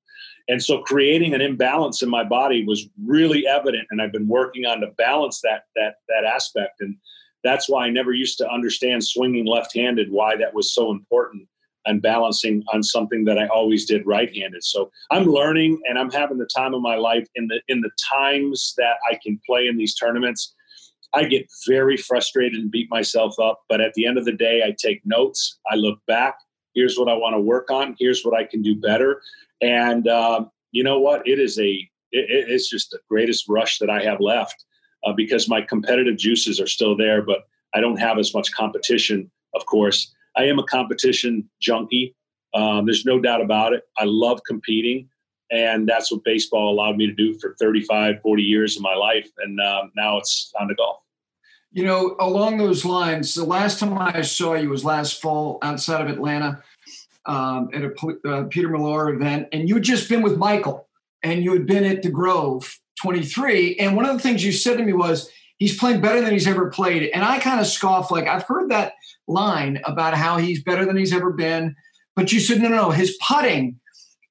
and 0.48 0.64
so 0.64 0.82
creating 0.82 1.34
an 1.34 1.42
imbalance 1.42 2.02
in 2.02 2.10
my 2.10 2.24
body 2.24 2.66
was 2.66 2.88
really 3.04 3.46
evident, 3.48 3.88
and 3.92 4.02
I've 4.02 4.12
been 4.12 4.28
working 4.28 4.66
on 4.66 4.80
to 4.82 4.88
balance 4.98 5.42
that 5.42 5.64
that 5.76 5.96
that 6.08 6.24
aspect, 6.24 6.82
and 6.82 6.96
that's 7.44 7.68
why 7.68 7.86
I 7.86 7.90
never 7.90 8.14
used 8.14 8.38
to 8.38 8.50
understand 8.50 9.04
swinging 9.04 9.46
left-handed, 9.46 10.12
why 10.12 10.36
that 10.38 10.54
was 10.54 10.74
so 10.74 10.92
important, 10.92 11.48
and 11.86 12.02
balancing 12.02 12.64
on 12.74 12.84
something 12.84 13.26
that 13.26 13.38
I 13.38 13.48
always 13.48 13.86
did 13.86 14.06
right-handed. 14.06 14.64
So 14.64 14.92
I'm 15.10 15.26
learning, 15.26 15.82
and 15.88 15.98
I'm 15.98 16.12
having 16.12 16.38
the 16.38 16.50
time 16.56 16.74
of 16.74 16.82
my 16.82 16.96
life 16.96 17.28
in 17.36 17.48
the 17.48 17.62
in 17.68 17.82
the 17.82 17.92
times 18.12 18.74
that 18.78 18.98
I 19.10 19.18
can 19.24 19.40
play 19.48 19.68
in 19.68 19.78
these 19.78 19.96
tournaments 19.96 20.54
I 21.14 21.26
get 21.26 21.48
very 21.68 21.98
frustrated 21.98 22.60
and 22.60 22.72
beat 22.72 22.90
myself 22.90 23.38
up. 23.40 23.62
But 23.68 23.82
at 23.82 23.94
the 23.94 24.06
end 24.06 24.18
of 24.18 24.26
the 24.26 24.32
day, 24.32 24.64
I 24.66 24.76
take 24.78 25.02
notes. 25.06 25.60
I 25.70 25.76
look 25.76 26.00
back. 26.08 26.36
Here's 26.74 26.98
what 26.98 27.10
I 27.10 27.14
want 27.14 27.36
to 27.36 27.40
work 27.40 27.70
on. 27.70 27.96
Here's 28.00 28.24
what 28.24 28.38
I 28.38 28.46
can 28.46 28.62
do 28.62 28.80
better. 28.80 29.22
And 29.62 30.08
uh, 30.08 30.46
you 30.72 30.84
know 30.84 31.00
what? 31.00 31.28
It 31.28 31.40
is 31.40 31.60
a 31.60 31.72
it, 32.14 32.50
it's 32.50 32.70
just 32.70 32.92
the 32.92 33.00
greatest 33.10 33.46
rush 33.50 33.78
that 33.80 33.90
I 33.90 34.02
have 34.04 34.22
left 34.22 34.66
uh, 35.06 35.14
because 35.14 35.50
my 35.50 35.62
competitive 35.62 36.18
juices 36.18 36.60
are 36.60 36.68
still 36.68 36.96
there, 36.96 37.22
but 37.22 37.40
I 37.74 37.82
don't 37.82 37.98
have 37.98 38.18
as 38.18 38.34
much 38.34 38.52
competition. 38.54 39.30
Of 39.54 39.66
course, 39.66 40.14
I 40.36 40.46
am 40.46 40.60
a 40.60 40.64
competition 40.64 41.50
junkie. 41.62 42.16
Um, 42.54 42.86
there's 42.86 43.06
no 43.06 43.20
doubt 43.20 43.42
about 43.42 43.74
it. 43.74 43.84
I 43.98 44.04
love 44.06 44.42
competing, 44.46 45.10
and 45.52 45.88
that's 45.88 46.12
what 46.12 46.24
baseball 46.24 46.74
allowed 46.74 46.98
me 46.98 47.08
to 47.08 47.14
do 47.14 47.38
for 47.40 47.56
35, 47.60 48.22
40 48.22 48.44
years 48.44 48.76
of 48.76 48.82
my 48.82 48.96
life. 48.96 49.30
And 49.38 49.60
um, 49.62 49.92
now 49.96 50.18
it's 50.18 50.52
on 50.60 50.68
to 50.68 50.76
golf. 50.76 50.98
You 51.72 51.86
know, 51.86 52.18
along 52.20 52.58
those 52.58 52.84
lines, 52.84 53.34
the 53.34 53.46
last 53.46 53.80
time 53.80 53.98
I 53.98 54.22
saw 54.22 54.56
you 54.56 54.70
was 54.70 54.84
last 54.84 55.22
fall 55.22 55.58
outside 55.62 56.02
of 56.02 56.10
Atlanta 56.10 56.62
um, 57.26 57.70
at 57.74 57.84
a 57.84 57.94
uh, 58.28 58.44
Peter 58.50 58.68
Millar 58.68 59.14
event, 59.14 59.48
and 59.54 59.70
you 59.70 59.76
had 59.76 59.84
just 59.84 60.10
been 60.10 60.22
with 60.22 60.38
Michael, 60.38 60.90
and 61.24 61.44
you 61.44 61.54
had 61.54 61.66
been 61.66 61.86
at 61.86 62.04
the 62.04 62.10
Grove 62.10 62.78
23. 63.02 63.76
And 63.78 63.96
one 63.96 64.06
of 64.06 64.14
the 64.14 64.22
things 64.22 64.44
you 64.44 64.52
said 64.52 64.78
to 64.78 64.84
me 64.84 64.94
was, 64.94 65.32
he's 65.62 65.78
playing 65.78 66.02
better 66.02 66.22
than 66.22 66.34
he's 66.34 66.48
ever 66.48 66.72
played. 66.72 67.12
And 67.14 67.24
I 67.24 67.38
kind 67.38 67.60
of 67.60 67.68
scoff, 67.68 68.10
like, 68.10 68.26
I've 68.26 68.42
heard 68.42 68.72
that 68.72 68.94
line 69.28 69.80
about 69.86 70.16
how 70.16 70.38
he's 70.38 70.64
better 70.64 70.88
than 70.88 70.98
he's 70.98 71.14
ever 71.14 71.32
been. 71.32 71.76
But 72.16 72.32
you 72.32 72.40
said, 72.40 72.60
no, 72.60 72.68
no, 72.68 72.76
no, 72.78 72.90
his 72.90 73.16
putting, 73.22 73.80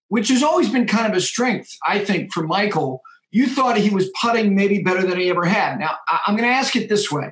which 0.09 0.29
has 0.31 0.43
always 0.43 0.71
been 0.71 0.89
kind 0.89 1.07
of 1.07 1.17
a 1.17 1.21
strength, 1.21 1.71
I 1.87 2.01
think, 2.01 2.33
for 2.33 2.43
Michael, 2.43 3.01
you 3.31 3.47
thought 3.47 3.77
he 3.77 3.91
was 3.91 4.11
putting 4.21 4.57
maybe 4.57 4.83
better 4.83 5.07
than 5.07 5.21
he 5.21 5.31
ever 5.31 5.45
had. 5.45 5.79
Now, 5.79 5.99
I'm 6.27 6.35
going 6.35 6.49
to 6.49 6.55
ask 6.55 6.75
it 6.75 6.89
this 6.89 7.13
way. 7.13 7.31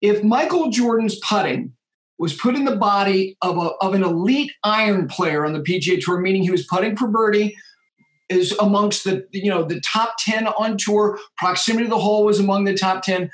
If 0.00 0.24
Michael 0.24 0.70
Jordan's 0.70 1.16
putting 1.20 1.74
was 2.18 2.34
put 2.34 2.56
in 2.56 2.64
the 2.64 2.74
body 2.74 3.36
of, 3.40 3.56
a, 3.56 3.70
of 3.80 3.94
an 3.94 4.02
elite 4.02 4.50
iron 4.64 5.06
player 5.06 5.46
on 5.46 5.52
the 5.52 5.60
PGA 5.60 6.02
Tour, 6.02 6.18
meaning 6.18 6.42
he 6.42 6.50
was 6.50 6.66
putting 6.66 6.96
for 6.96 7.06
birdie, 7.06 7.54
is 8.32 8.52
amongst 8.58 9.04
the 9.04 9.26
you 9.32 9.50
know 9.50 9.62
the 9.62 9.80
top 9.80 10.14
10 10.18 10.48
on 10.48 10.76
tour. 10.76 11.18
Proximity 11.36 11.84
to 11.84 11.90
the 11.90 11.98
hole 11.98 12.24
was 12.24 12.40
among 12.40 12.64
the 12.64 12.74
top 12.74 13.02
10 13.02 13.30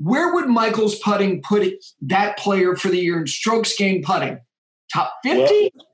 where 0.00 0.32
would 0.32 0.48
michael's 0.48 0.96
putting 1.00 1.42
put 1.42 1.74
that 2.00 2.38
player 2.38 2.76
for 2.76 2.88
the 2.88 2.98
year 2.98 3.18
in 3.18 3.26
strokes 3.26 3.74
gained 3.76 4.04
putting? 4.04 4.38
Top 4.92 5.12
50 5.24 5.72
well, 5.74 5.86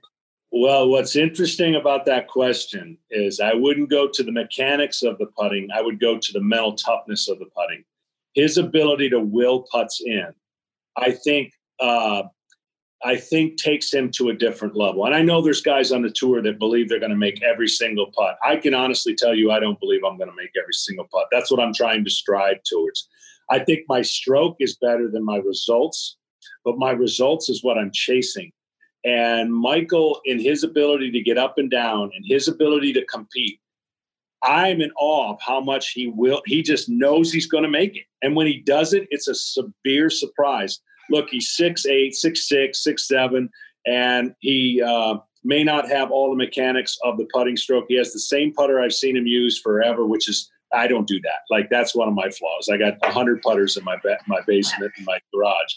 well, 0.57 0.89
what's 0.89 1.17
interesting 1.17 1.75
about 1.75 2.07
that 2.07 2.29
question 2.29 2.97
is 3.11 3.41
I 3.41 3.55
wouldn't 3.55 3.91
go 3.91 4.09
to 4.09 4.23
the 4.23 4.31
mechanics 4.31 5.03
of 5.03 5.19
the 5.19 5.27
putting. 5.37 5.69
I 5.75 5.83
would 5.83 5.99
go 5.99 6.17
to 6.17 6.33
the 6.33 6.41
mental 6.41 6.75
toughness 6.75 7.29
of 7.29 7.41
the 7.41 7.47
putting. 7.57 7.83
His 8.35 8.57
ability 8.57 9.11
to 9.11 9.19
will 9.19 9.67
putts 9.73 10.01
in, 10.05 10.29
I 10.97 11.11
think, 11.11 11.53
uh, 11.81 12.25
I 13.05 13.17
think 13.17 13.57
takes 13.57 13.93
him 13.93 14.11
to 14.13 14.31
a 14.31 14.35
different 14.35 14.75
level. 14.75 15.05
And 15.05 15.15
I 15.15 15.21
know 15.21 15.43
there's 15.43 15.61
guys 15.61 15.93
on 15.93 16.03
the 16.03 16.11
tour 16.11 16.41
that 16.41 16.59
believe 16.59 16.89
they're 16.89 16.99
going 16.99 17.11
to 17.11 17.17
make 17.17 17.43
every 17.43 17.69
single 17.69 18.11
putt. 18.17 18.39
I 18.45 18.57
can 18.57 18.73
honestly 18.73 19.15
tell 19.15 19.35
you, 19.35 19.51
I 19.51 19.61
don't 19.61 19.79
believe 19.79 20.01
I'm 20.05 20.17
going 20.17 20.31
to 20.31 20.37
make 20.37 20.53
every 20.59 20.73
single 20.73 21.07
putt. 21.13 21.27
That's 21.31 21.51
what 21.51 21.61
I'm 21.61 21.75
trying 21.75 22.03
to 22.05 22.11
strive 22.11 22.63
towards. 22.69 23.09
I 23.51 23.59
think 23.59 23.81
my 23.89 24.01
stroke 24.01 24.57
is 24.59 24.79
better 24.81 25.11
than 25.11 25.23
my 25.23 25.37
results, 25.37 26.17
but 26.65 26.79
my 26.79 26.93
results 26.93 27.51
is 27.51 27.63
what 27.63 27.77
I'm 27.77 27.91
chasing. 27.93 28.51
And 29.05 29.55
Michael, 29.55 30.21
in 30.25 30.41
his 30.41 30.65
ability 30.65 31.11
to 31.11 31.21
get 31.21 31.37
up 31.37 31.59
and 31.59 31.71
down 31.71 32.11
and 32.15 32.25
his 32.27 32.49
ability 32.49 32.95
to 32.95 33.05
compete, 33.05 33.61
I'm 34.43 34.81
in 34.81 34.91
awe 34.99 35.35
of 35.35 35.41
how 35.43 35.61
much 35.61 35.91
he 35.91 36.07
will. 36.07 36.43
He 36.47 36.63
just 36.63 36.89
knows 36.89 37.31
he's 37.31 37.47
going 37.47 37.65
to 37.65 37.71
make 37.71 37.97
it. 37.97 38.05
And 38.23 38.35
when 38.35 38.47
he 38.47 38.61
does 38.61 38.95
it, 38.95 39.07
it's 39.11 39.29
a 39.29 39.35
severe 39.35 40.09
surprise. 40.09 40.81
Look, 41.11 41.29
he's 41.31 41.51
six 41.51 41.87
eight, 41.87 42.15
six 42.15 42.49
six, 42.49 42.83
six 42.83 43.09
seven, 43.09 43.51
and 43.87 44.35
he 44.41 44.83
uh, 44.83 45.17
may 45.43 45.63
not 45.63 45.89
have 45.89 46.11
all 46.11 46.31
the 46.31 46.37
mechanics 46.37 46.97
of 47.05 47.19
the 47.19 47.27
putting 47.33 47.57
stroke. 47.57 47.87
He 47.89 47.97
has 47.97 48.13
the 48.13 48.21
same 48.21 48.53
putter 48.53 48.81
I've 48.81 48.95
seen 48.95 49.17
him 49.17 49.27
use 49.27 49.61
forever, 49.61 50.07
which 50.07 50.29
is 50.29 50.51
I 50.73 50.89
don't 50.89 51.07
do 51.07 51.21
that. 51.21 51.43
Like 51.51 51.69
that's 51.71 51.95
one 51.95 52.09
of 52.09 52.15
my 52.15 52.31
flaws. 52.31 52.69
I 52.73 52.77
got 52.77 53.05
hundred 53.05 53.43
putters 53.43 53.77
in 53.77 53.85
my 53.85 53.97
ba- 54.03 54.19
my 54.27 54.41
basement 54.47 54.93
in 54.99 55.05
my 55.05 55.21
garage. 55.33 55.75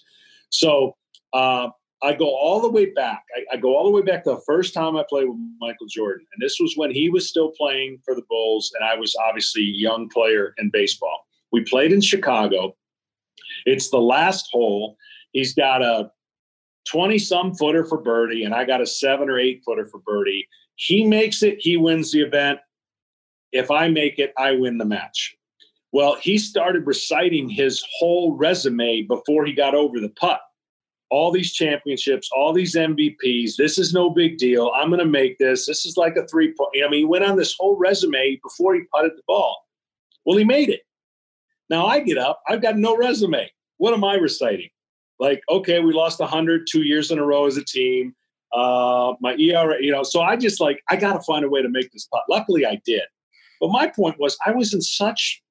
So 0.49 0.95
uh, 1.33 1.69
I 2.01 2.13
go 2.13 2.25
all 2.25 2.61
the 2.61 2.69
way 2.69 2.87
back. 2.91 3.23
I, 3.35 3.55
I, 3.55 3.57
go 3.57 3.75
all 3.75 3.83
the 3.83 3.91
way 3.91 4.01
back 4.01 4.23
to 4.23 4.31
the 4.31 4.41
first 4.45 4.73
time 4.73 4.95
I 4.95 5.03
played 5.09 5.27
with 5.27 5.37
Michael 5.59 5.87
Jordan, 5.87 6.25
and 6.33 6.41
this 6.41 6.57
was 6.59 6.73
when 6.77 6.91
he 6.91 7.09
was 7.09 7.27
still 7.27 7.51
playing 7.51 7.99
for 8.05 8.15
the 8.15 8.21
Bulls, 8.29 8.71
and 8.75 8.87
I 8.87 8.95
was 8.95 9.15
obviously 9.27 9.63
a 9.63 9.65
young 9.65 10.07
player 10.09 10.53
in 10.57 10.69
baseball. 10.71 11.25
We 11.51 11.63
played 11.63 11.91
in 11.91 12.01
Chicago. 12.01 12.75
It's 13.65 13.89
the 13.89 13.99
last 13.99 14.47
hole. 14.51 14.97
He's 15.31 15.53
got 15.53 15.81
a 15.81 16.11
twenty 16.89 17.19
some 17.19 17.53
footer 17.55 17.85
for 17.85 18.01
birdie, 18.01 18.43
and 18.43 18.53
I 18.53 18.65
got 18.65 18.81
a 18.81 18.85
seven 18.85 19.29
or 19.29 19.39
eight 19.39 19.61
footer 19.65 19.87
for 19.87 19.99
birdie. 19.99 20.47
He 20.75 21.05
makes 21.05 21.43
it. 21.43 21.57
He 21.59 21.77
wins 21.77 22.11
the 22.11 22.21
event. 22.21 22.59
If 23.51 23.71
I 23.71 23.87
make 23.87 24.19
it, 24.19 24.33
I 24.37 24.51
win 24.51 24.77
the 24.77 24.85
match. 24.85 25.35
Well, 25.91 26.15
he 26.15 26.37
started 26.37 26.85
reciting 26.85 27.49
his 27.49 27.83
whole 27.97 28.35
resume 28.35 29.03
before 29.03 29.45
he 29.45 29.53
got 29.53 29.73
over 29.73 29.99
the 29.99 30.09
putt 30.09 30.41
all 31.09 31.31
these 31.31 31.53
championships, 31.53 32.29
all 32.35 32.53
these 32.53 32.75
MVPs. 32.75 33.55
This 33.57 33.77
is 33.77 33.93
no 33.93 34.09
big 34.09 34.37
deal. 34.37 34.71
I'm 34.75 34.89
going 34.89 34.99
to 34.99 35.05
make 35.05 35.37
this. 35.37 35.65
This 35.65 35.85
is 35.85 35.97
like 35.97 36.15
a 36.17 36.27
three 36.27 36.53
point. 36.53 36.69
I 36.85 36.89
mean, 36.89 37.01
he 37.01 37.05
went 37.05 37.23
on 37.23 37.37
this 37.37 37.55
whole 37.57 37.77
resume 37.77 38.39
before 38.43 38.75
he 38.75 38.81
putted 38.93 39.13
the 39.15 39.23
ball. 39.27 39.57
Well, 40.25 40.37
he 40.37 40.43
made 40.43 40.69
it. 40.69 40.81
Now 41.69 41.85
I 41.85 41.99
get 41.99 42.17
up. 42.17 42.41
I've 42.47 42.61
got 42.61 42.77
no 42.77 42.95
resume. 42.95 43.49
What 43.77 43.93
am 43.93 44.03
I 44.03 44.15
reciting? 44.15 44.69
Like, 45.19 45.41
okay, 45.49 45.79
we 45.79 45.93
lost 45.93 46.19
100 46.19 46.67
two 46.69 46.83
years 46.83 47.11
in 47.11 47.19
a 47.19 47.25
row 47.25 47.45
as 47.45 47.57
a 47.57 47.63
team. 47.63 48.15
Uh, 48.53 49.13
my 49.19 49.35
ERA, 49.35 49.75
you 49.81 49.91
know, 49.91 50.03
so 50.03 50.21
I 50.21 50.35
just 50.37 50.61
like, 50.61 50.81
I 50.89 50.95
got 50.95 51.13
to 51.13 51.21
find 51.21 51.43
a 51.43 51.49
way 51.49 51.61
to 51.61 51.69
make 51.69 51.91
this 51.91 52.07
putt. 52.11 52.23
Luckily, 52.29 52.65
I 52.65 52.79
did. 52.85 53.03
But 53.59 53.71
my 53.71 53.87
point 53.87 54.19
was, 54.19 54.37
I 54.45 54.51
was 54.51 54.73
in 54.73 54.81
such 54.81 55.41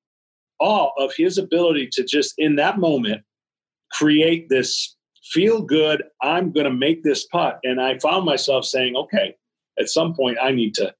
awe 0.60 0.90
of 0.96 1.12
his 1.14 1.36
ability 1.36 1.88
to 1.92 2.04
just 2.04 2.34
in 2.38 2.56
that 2.56 2.78
moment 2.78 3.22
create 3.92 4.48
this 4.48 4.96
feel 5.32 5.60
good. 5.60 6.02
I'm 6.22 6.52
going 6.52 6.64
to 6.64 6.72
make 6.72 7.02
this 7.02 7.26
putt. 7.26 7.58
And 7.64 7.80
I 7.80 7.98
found 7.98 8.24
myself 8.24 8.64
saying, 8.64 8.96
okay, 8.96 9.34
at 9.78 9.88
some 9.88 10.14
point 10.14 10.38
I 10.40 10.52
need 10.52 10.74
to 10.74 10.94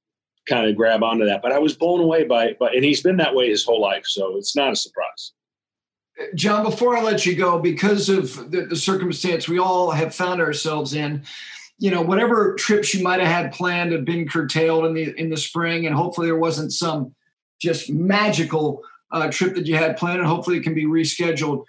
kind 0.47 0.67
of 0.67 0.75
grab 0.75 1.03
onto 1.03 1.25
that. 1.25 1.41
But 1.41 1.51
I 1.51 1.59
was 1.59 1.75
blown 1.75 2.01
away 2.01 2.23
by 2.23 2.45
it. 2.45 2.57
But, 2.59 2.75
and 2.75 2.83
he's 2.83 3.01
been 3.01 3.17
that 3.17 3.35
way 3.35 3.49
his 3.49 3.65
whole 3.65 3.81
life. 3.81 4.05
So 4.05 4.37
it's 4.37 4.55
not 4.55 4.73
a 4.73 4.75
surprise. 4.75 5.33
John, 6.35 6.63
before 6.63 6.97
I 6.97 7.01
let 7.01 7.25
you 7.25 7.35
go, 7.35 7.59
because 7.59 8.09
of 8.09 8.51
the, 8.51 8.65
the 8.65 8.75
circumstance 8.75 9.47
we 9.47 9.59
all 9.59 9.91
have 9.91 10.15
found 10.15 10.41
ourselves 10.41 10.93
in, 10.93 11.23
you 11.77 11.91
know, 11.91 12.01
whatever 12.01 12.55
trips 12.55 12.93
you 12.93 13.03
might 13.03 13.19
have 13.19 13.27
had 13.27 13.53
planned 13.53 13.91
have 13.91 14.03
been 14.03 14.27
curtailed 14.27 14.85
in 14.85 14.95
the 14.95 15.13
in 15.19 15.29
the 15.29 15.37
spring, 15.37 15.85
and 15.85 15.95
hopefully 15.95 16.25
there 16.25 16.39
wasn't 16.39 16.73
some 16.73 17.13
just 17.61 17.91
magical 17.91 18.81
uh, 19.11 19.29
trip 19.29 19.53
that 19.53 19.67
you 19.67 19.75
had 19.75 19.95
planned, 19.95 20.17
and 20.19 20.27
hopefully 20.27 20.57
it 20.57 20.63
can 20.63 20.73
be 20.73 20.85
rescheduled 20.85 21.65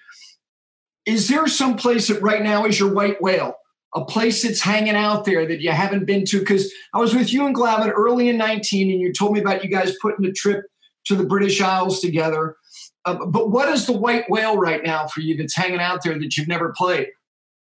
is 1.08 1.26
there 1.26 1.46
some 1.46 1.76
place 1.76 2.08
that 2.08 2.20
right 2.20 2.42
now 2.42 2.66
is 2.66 2.78
your 2.78 2.92
white 2.92 3.20
whale? 3.22 3.54
A 3.94 4.04
place 4.04 4.42
that's 4.42 4.60
hanging 4.60 4.94
out 4.94 5.24
there 5.24 5.46
that 5.46 5.60
you 5.60 5.70
haven't 5.70 6.04
been 6.04 6.24
to? 6.26 6.40
Because 6.40 6.72
I 6.92 6.98
was 6.98 7.14
with 7.14 7.32
you 7.32 7.46
and 7.46 7.54
Glavine 7.54 7.90
early 7.90 8.28
in 8.28 8.36
19, 8.36 8.90
and 8.90 9.00
you 9.00 9.12
told 9.12 9.32
me 9.32 9.40
about 9.40 9.64
you 9.64 9.70
guys 9.70 9.96
putting 10.02 10.26
a 10.26 10.32
trip 10.32 10.64
to 11.06 11.16
the 11.16 11.24
British 11.24 11.60
Isles 11.60 12.00
together. 12.00 12.56
Uh, 13.04 13.24
but 13.26 13.50
what 13.50 13.68
is 13.70 13.86
the 13.86 13.92
white 13.92 14.28
whale 14.28 14.58
right 14.58 14.82
now 14.84 15.06
for 15.06 15.20
you 15.20 15.36
that's 15.36 15.56
hanging 15.56 15.80
out 15.80 16.02
there 16.04 16.18
that 16.18 16.36
you've 16.36 16.48
never 16.48 16.74
played? 16.76 17.08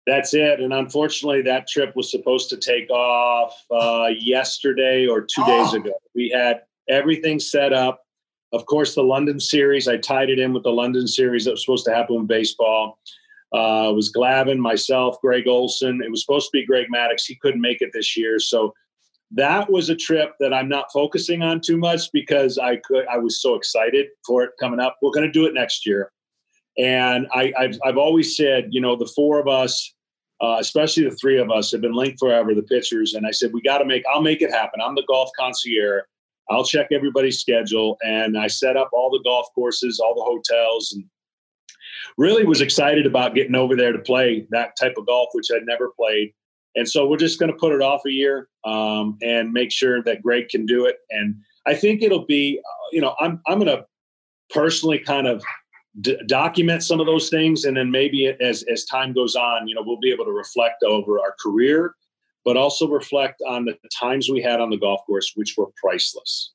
That's 0.07 0.35
it. 0.35 0.61
And 0.61 0.73
unfortunately, 0.73 1.43
that 1.43 1.69
trip 1.69 1.95
was 1.95 2.11
supposed 2.11 2.49
to 2.51 2.57
take 2.57 2.91
off 2.91 3.55
uh, 3.71 4.09
yesterday 4.19 5.07
or 5.07 5.21
two 5.21 5.43
oh. 5.45 5.65
days 5.65 5.75
ago. 5.75 5.93
We 6.15 6.31
had 6.31 6.63
everything 6.89 7.39
set 7.39 7.73
up. 7.73 8.01
Of 8.53 8.67
course, 8.67 8.95
the 8.95 9.03
London 9.03 9.41
series, 9.41 9.89
I 9.89 9.97
tied 9.97 10.29
it 10.29 10.39
in 10.39 10.53
with 10.53 10.65
the 10.65 10.73
London 10.73 11.07
series 11.07 11.45
that 11.45 11.53
was 11.53 11.65
supposed 11.65 11.87
to 11.87 11.95
happen 11.95 12.17
with 12.17 12.29
baseball. 12.29 12.99
Uh, 13.55 13.89
it 13.91 13.95
was 13.95 14.13
Glavine, 14.13 14.59
myself, 14.59 15.21
Greg 15.21 15.47
Olson. 15.47 16.01
It 16.03 16.11
was 16.11 16.23
supposed 16.23 16.47
to 16.47 16.59
be 16.59 16.65
Greg 16.65 16.87
Maddux. 16.93 17.25
He 17.27 17.37
couldn't 17.37 17.61
make 17.61 17.83
it 17.83 17.91
this 17.93 18.17
year. 18.17 18.39
So 18.39 18.73
that 19.31 19.71
was 19.71 19.89
a 19.89 19.97
trip 19.97 20.35
that 20.41 20.53
I'm 20.53 20.69
not 20.69 20.93
focusing 20.93 21.43
on 21.43 21.61
too 21.61 21.77
much 21.77 22.11
because 22.13 22.59
I 22.59 22.77
could 22.77 23.07
I 23.09 23.19
was 23.19 23.41
so 23.41 23.55
excited 23.55 24.07
for 24.27 24.43
it 24.43 24.51
coming 24.61 24.81
up. 24.81 24.97
We're 25.03 25.11
going 25.11 25.27
to 25.27 25.33
do 25.33 25.47
it 25.47 25.55
next 25.55 25.87
year. 25.87 26.11
And 26.79 27.27
I, 27.35 27.53
have 27.59 27.79
I've 27.85 27.99
always 27.99 28.37
said, 28.37 28.69
you 28.71 28.81
know, 28.81 28.97
the 28.97 29.11
four 29.15 29.39
of 29.39 29.49
us, 29.49 29.95
uh, 30.41 30.57
especially 30.59 31.05
the 31.05 31.17
three 31.17 31.39
of 31.39 31.51
us, 31.51 31.71
have 31.73 31.83
been 31.83 31.93
linked 31.93 32.19
forever, 32.19 32.55
the 32.55 32.63
pitchers. 32.63 33.15
And 33.15 33.27
I 33.27 33.31
said, 33.31 33.53
we 33.53 33.61
got 33.61 33.79
to 33.79 33.85
make, 33.85 34.03
I'll 34.13 34.23
make 34.23 34.41
it 34.41 34.51
happen. 34.51 34.81
I'm 34.81 34.95
the 34.95 35.05
golf 35.07 35.31
concierge. 35.39 36.03
I'll 36.51 36.65
check 36.65 36.89
everybody's 36.91 37.41
schedule. 37.41 37.97
And 38.03 38.39
I 38.39 38.47
set 38.47 38.77
up 38.77 38.91
all 38.93 39.11
the 39.11 39.23
golf 39.23 39.49
courses, 39.55 40.01
all 40.01 40.15
the 40.15 40.23
hotels, 40.23 40.93
and 40.95 41.05
really 42.17 42.45
was 42.45 42.61
excited 42.61 43.07
about 43.07 43.35
getting 43.35 43.55
over 43.55 43.77
there 43.77 43.93
to 43.93 43.99
play 43.99 44.47
that 44.51 44.77
type 44.81 44.95
of 44.97 45.07
golf, 45.07 45.29
which 45.33 45.49
I'd 45.55 45.67
never 45.67 45.91
played. 45.97 46.33
And 46.75 46.89
so 46.89 47.07
we're 47.07 47.19
just 47.19 47.39
going 47.39 47.53
to 47.53 47.59
put 47.59 47.73
it 47.73 47.83
off 47.83 48.01
a 48.07 48.11
year 48.11 48.49
um, 48.65 49.19
and 49.23 49.53
make 49.53 49.71
sure 49.71 50.03
that 50.05 50.23
Greg 50.23 50.49
can 50.49 50.65
do 50.65 50.87
it. 50.87 50.97
And 51.11 51.37
I 51.67 51.75
think 51.75 52.03
it'll 52.03 52.27
be, 52.27 52.61
uh, 52.65 52.89
you 52.93 53.01
know, 53.01 53.15
I'm 53.21 53.41
I'm 53.47 53.59
going 53.59 53.77
to 53.77 53.85
personally 54.51 54.99
kind 54.99 55.27
of 55.27 55.43
d- 56.01 56.19
document 56.27 56.83
some 56.83 57.01
of 57.01 57.07
those 57.07 57.29
things, 57.29 57.65
and 57.65 57.77
then 57.77 57.91
maybe 57.91 58.27
as 58.41 58.65
as 58.73 58.85
time 58.87 59.13
goes 59.13 59.37
on, 59.37 59.69
you 59.69 59.75
know, 59.75 59.83
we'll 59.85 60.01
be 60.01 60.13
able 60.13 60.25
to 60.25 60.33
reflect 60.33 60.83
over 60.83 61.21
our 61.21 61.35
career, 61.43 61.95
but 62.45 62.57
also 62.57 62.89
reflect 62.89 63.43
on 63.47 63.65
the 63.65 63.77
times 64.01 64.31
we 64.31 64.41
had 64.41 64.61
on 64.61 64.71
the 64.71 64.79
golf 64.79 65.01
course, 65.07 65.33
which 65.35 65.55
were 65.57 65.71
priceless. 65.77 66.53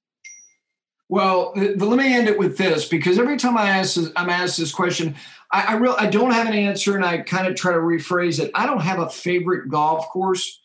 Well, 1.09 1.53
let 1.55 1.97
me 1.97 2.13
end 2.13 2.27
it 2.27 2.37
with 2.37 2.57
this 2.57 2.87
because 2.87 3.17
every 3.17 3.37
time 3.37 3.57
I 3.57 3.69
ask, 3.69 3.97
I'm 4.17 4.29
asked 4.29 4.57
this 4.57 4.73
question, 4.73 5.15
I, 5.51 5.61
I 5.61 5.73
real 5.75 5.95
I 5.97 6.07
don't 6.07 6.31
have 6.31 6.47
an 6.47 6.53
answer, 6.53 6.95
and 6.95 7.05
I 7.05 7.19
kind 7.19 7.47
of 7.47 7.55
try 7.55 7.71
to 7.71 7.79
rephrase 7.79 8.39
it. 8.43 8.51
I 8.53 8.65
don't 8.65 8.81
have 8.81 8.99
a 8.99 9.09
favorite 9.09 9.69
golf 9.69 10.07
course. 10.09 10.59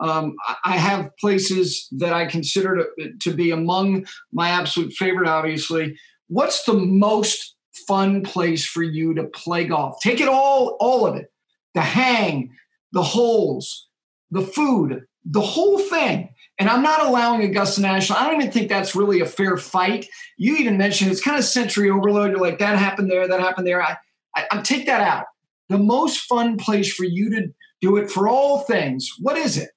Um, 0.00 0.36
I 0.64 0.76
have 0.76 1.16
places 1.16 1.88
that 1.98 2.12
I 2.12 2.26
consider 2.26 2.88
to, 2.98 3.12
to 3.18 3.34
be 3.34 3.50
among 3.50 4.06
my 4.32 4.50
absolute 4.50 4.92
favorite. 4.92 5.28
Obviously, 5.28 5.98
what's 6.28 6.62
the 6.62 6.74
most 6.74 7.56
fun 7.88 8.22
place 8.22 8.64
for 8.64 8.84
you 8.84 9.14
to 9.14 9.24
play 9.24 9.64
golf? 9.64 10.00
Take 10.00 10.20
it 10.20 10.28
all, 10.28 10.76
all 10.78 11.04
of 11.06 11.16
it, 11.16 11.32
the 11.74 11.80
hang, 11.80 12.52
the 12.92 13.02
holes, 13.02 13.88
the 14.30 14.42
food, 14.42 15.04
the 15.24 15.40
whole 15.40 15.80
thing. 15.80 16.30
And 16.58 16.68
I'm 16.68 16.82
not 16.82 17.06
allowing 17.06 17.42
Augusta 17.42 17.80
National. 17.80 18.18
I 18.18 18.26
don't 18.26 18.40
even 18.40 18.52
think 18.52 18.68
that's 18.68 18.96
really 18.96 19.20
a 19.20 19.26
fair 19.26 19.56
fight. 19.56 20.06
You 20.36 20.56
even 20.56 20.76
mentioned 20.76 21.10
it's 21.10 21.22
kind 21.22 21.38
of 21.38 21.44
sensory 21.44 21.88
overload. 21.90 22.30
You're 22.30 22.40
like, 22.40 22.58
that 22.58 22.78
happened 22.78 23.10
there, 23.10 23.28
that 23.28 23.40
happened 23.40 23.66
there. 23.66 23.80
I, 23.80 23.96
I, 24.34 24.46
I 24.50 24.62
take 24.62 24.86
that 24.86 25.00
out. 25.00 25.26
The 25.68 25.78
most 25.78 26.20
fun 26.20 26.56
place 26.56 26.92
for 26.92 27.04
you 27.04 27.30
to 27.30 27.48
do 27.80 27.96
it 27.96 28.10
for 28.10 28.28
all 28.28 28.60
things. 28.60 29.08
What 29.20 29.36
is 29.36 29.56
it? 29.56 29.70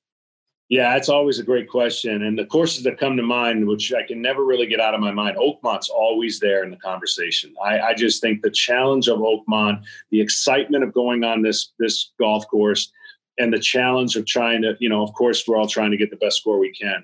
Yeah, 0.69 0.95
it's 0.95 1.09
always 1.09 1.37
a 1.37 1.43
great 1.43 1.69
question. 1.69 2.23
And 2.23 2.39
the 2.39 2.45
courses 2.45 2.85
that 2.85 2.97
come 2.97 3.17
to 3.17 3.23
mind, 3.23 3.67
which 3.67 3.91
I 3.93 4.07
can 4.07 4.21
never 4.21 4.45
really 4.45 4.67
get 4.67 4.79
out 4.79 4.93
of 4.93 5.01
my 5.01 5.11
mind, 5.11 5.35
Oakmont's 5.35 5.89
always 5.89 6.39
there 6.39 6.63
in 6.63 6.71
the 6.71 6.77
conversation. 6.77 7.53
I, 7.61 7.79
I 7.79 7.93
just 7.93 8.21
think 8.21 8.41
the 8.41 8.49
challenge 8.49 9.09
of 9.09 9.19
Oakmont, 9.19 9.83
the 10.11 10.21
excitement 10.21 10.85
of 10.85 10.93
going 10.93 11.25
on 11.25 11.41
this 11.41 11.73
this 11.77 12.13
golf 12.17 12.47
course, 12.47 12.89
and 13.37 13.53
the 13.53 13.59
challenge 13.59 14.15
of 14.15 14.25
trying 14.25 14.61
to, 14.61 14.75
you 14.79 14.89
know, 14.89 15.03
of 15.03 15.13
course, 15.13 15.47
we're 15.47 15.57
all 15.57 15.67
trying 15.67 15.91
to 15.91 15.97
get 15.97 16.09
the 16.09 16.17
best 16.17 16.37
score 16.37 16.59
we 16.59 16.71
can. 16.71 17.03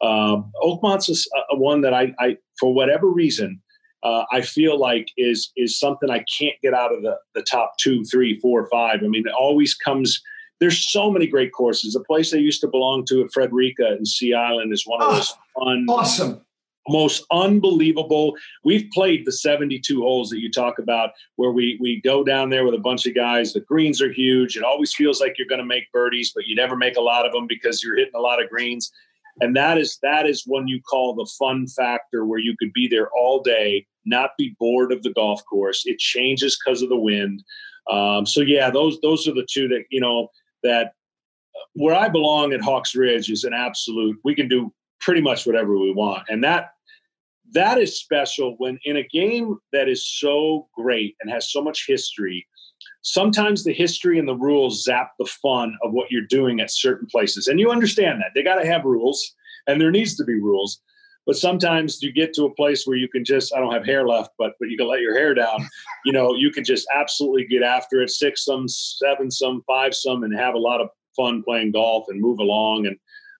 Um, 0.00 0.52
Oakmont's 0.62 1.08
is 1.08 1.28
a, 1.34 1.54
a 1.54 1.58
one 1.58 1.80
that 1.82 1.94
I, 1.94 2.14
I, 2.18 2.36
for 2.58 2.72
whatever 2.72 3.08
reason, 3.08 3.60
uh, 4.02 4.24
I 4.30 4.42
feel 4.42 4.78
like 4.78 5.08
is 5.16 5.50
is 5.56 5.78
something 5.78 6.08
I 6.08 6.24
can't 6.38 6.54
get 6.62 6.72
out 6.72 6.94
of 6.94 7.02
the 7.02 7.16
the 7.34 7.42
top 7.42 7.72
two, 7.80 8.04
three, 8.04 8.38
four, 8.38 8.68
five. 8.70 9.00
I 9.02 9.08
mean, 9.08 9.24
it 9.26 9.34
always 9.38 9.74
comes. 9.74 10.20
There's 10.60 10.90
so 10.90 11.10
many 11.10 11.26
great 11.26 11.52
courses. 11.52 11.94
The 11.94 12.04
place 12.04 12.34
I 12.34 12.38
used 12.38 12.60
to 12.62 12.68
belong 12.68 13.04
to 13.06 13.22
at 13.22 13.32
Frederica 13.32 13.96
in 13.96 14.04
Sea 14.04 14.34
Island 14.34 14.72
is 14.72 14.84
one 14.86 15.02
of 15.02 15.08
oh, 15.08 15.14
those 15.14 15.34
fun, 15.58 15.86
awesome, 15.88 16.40
most 16.88 17.24
unbelievable. 17.30 18.36
We've 18.64 18.88
played 18.92 19.26
the 19.26 19.32
72 19.32 20.00
holes 20.00 20.30
that 20.30 20.40
you 20.40 20.50
talk 20.50 20.78
about, 20.78 21.10
where 21.36 21.52
we 21.52 21.78
we 21.80 22.00
go 22.02 22.24
down 22.24 22.50
there 22.50 22.64
with 22.64 22.74
a 22.74 22.78
bunch 22.78 23.06
of 23.06 23.14
guys. 23.14 23.52
The 23.52 23.60
greens 23.60 24.02
are 24.02 24.12
huge. 24.12 24.56
It 24.56 24.64
always 24.64 24.94
feels 24.94 25.20
like 25.20 25.36
you're 25.38 25.48
going 25.48 25.60
to 25.60 25.64
make 25.64 25.90
birdies, 25.92 26.32
but 26.34 26.46
you 26.46 26.54
never 26.54 26.76
make 26.76 26.96
a 26.96 27.02
lot 27.02 27.26
of 27.26 27.32
them 27.32 27.46
because 27.46 27.82
you're 27.82 27.96
hitting 27.96 28.14
a 28.14 28.20
lot 28.20 28.42
of 28.42 28.48
greens 28.48 28.92
and 29.40 29.56
that 29.56 29.78
is 29.78 29.98
that 30.02 30.26
is 30.26 30.44
when 30.46 30.66
you 30.66 30.80
call 30.82 31.14
the 31.14 31.28
fun 31.38 31.66
factor 31.66 32.24
where 32.24 32.38
you 32.38 32.54
could 32.58 32.72
be 32.72 32.88
there 32.88 33.08
all 33.10 33.42
day 33.42 33.86
not 34.04 34.30
be 34.38 34.54
bored 34.58 34.92
of 34.92 35.02
the 35.02 35.12
golf 35.12 35.42
course 35.44 35.82
it 35.86 35.98
changes 35.98 36.58
because 36.58 36.82
of 36.82 36.88
the 36.88 36.98
wind 36.98 37.42
um, 37.90 38.26
so 38.26 38.40
yeah 38.40 38.70
those 38.70 38.98
those 39.00 39.26
are 39.28 39.34
the 39.34 39.46
two 39.50 39.68
that 39.68 39.84
you 39.90 40.00
know 40.00 40.28
that 40.62 40.92
where 41.74 41.94
i 41.94 42.08
belong 42.08 42.52
at 42.52 42.60
hawks 42.60 42.94
ridge 42.94 43.30
is 43.30 43.44
an 43.44 43.54
absolute 43.54 44.18
we 44.24 44.34
can 44.34 44.48
do 44.48 44.72
pretty 45.00 45.20
much 45.20 45.46
whatever 45.46 45.78
we 45.78 45.92
want 45.92 46.22
and 46.28 46.42
that 46.42 46.70
that 47.52 47.78
is 47.78 48.00
special 48.00 48.54
when 48.58 48.78
in 48.84 48.96
a 48.96 49.02
game 49.02 49.56
that 49.72 49.88
is 49.88 50.06
so 50.06 50.68
great 50.74 51.16
and 51.20 51.30
has 51.30 51.50
so 51.50 51.62
much 51.62 51.84
history 51.86 52.46
sometimes 53.02 53.64
the 53.64 53.72
history 53.72 54.18
and 54.18 54.28
the 54.28 54.36
rules 54.36 54.84
zap 54.84 55.12
the 55.18 55.26
fun 55.26 55.76
of 55.82 55.92
what 55.92 56.10
you're 56.10 56.22
doing 56.22 56.60
at 56.60 56.70
certain 56.70 57.06
places. 57.10 57.46
And 57.46 57.58
you 57.58 57.70
understand 57.70 58.20
that. 58.20 58.32
They 58.34 58.42
got 58.42 58.56
to 58.56 58.66
have 58.66 58.84
rules 58.84 59.34
and 59.66 59.80
there 59.80 59.90
needs 59.90 60.16
to 60.16 60.24
be 60.24 60.34
rules. 60.34 60.80
But 61.26 61.36
sometimes 61.36 62.02
you 62.02 62.10
get 62.10 62.32
to 62.34 62.44
a 62.44 62.54
place 62.54 62.86
where 62.86 62.96
you 62.96 63.06
can 63.06 63.22
just, 63.22 63.54
I 63.54 63.60
don't 63.60 63.72
have 63.72 63.84
hair 63.84 64.06
left, 64.08 64.30
but 64.38 64.52
but 64.58 64.70
you 64.70 64.78
can 64.78 64.88
let 64.88 65.00
your 65.00 65.16
hair 65.16 65.34
down. 65.34 65.68
You 66.04 66.12
know, 66.12 66.34
you 66.34 66.50
can 66.50 66.64
just 66.64 66.86
absolutely 66.94 67.44
get 67.44 67.62
after 67.62 68.00
it, 68.00 68.08
six 68.08 68.44
some, 68.44 68.66
seven 68.66 69.30
some, 69.30 69.62
five 69.66 69.94
some, 69.94 70.22
and 70.22 70.34
have 70.34 70.54
a 70.54 70.58
lot 70.58 70.80
of 70.80 70.88
fun 71.14 71.42
playing 71.42 71.72
golf 71.72 72.06
and 72.08 72.18
move 72.18 72.38
along. 72.38 72.86
And 72.86 72.96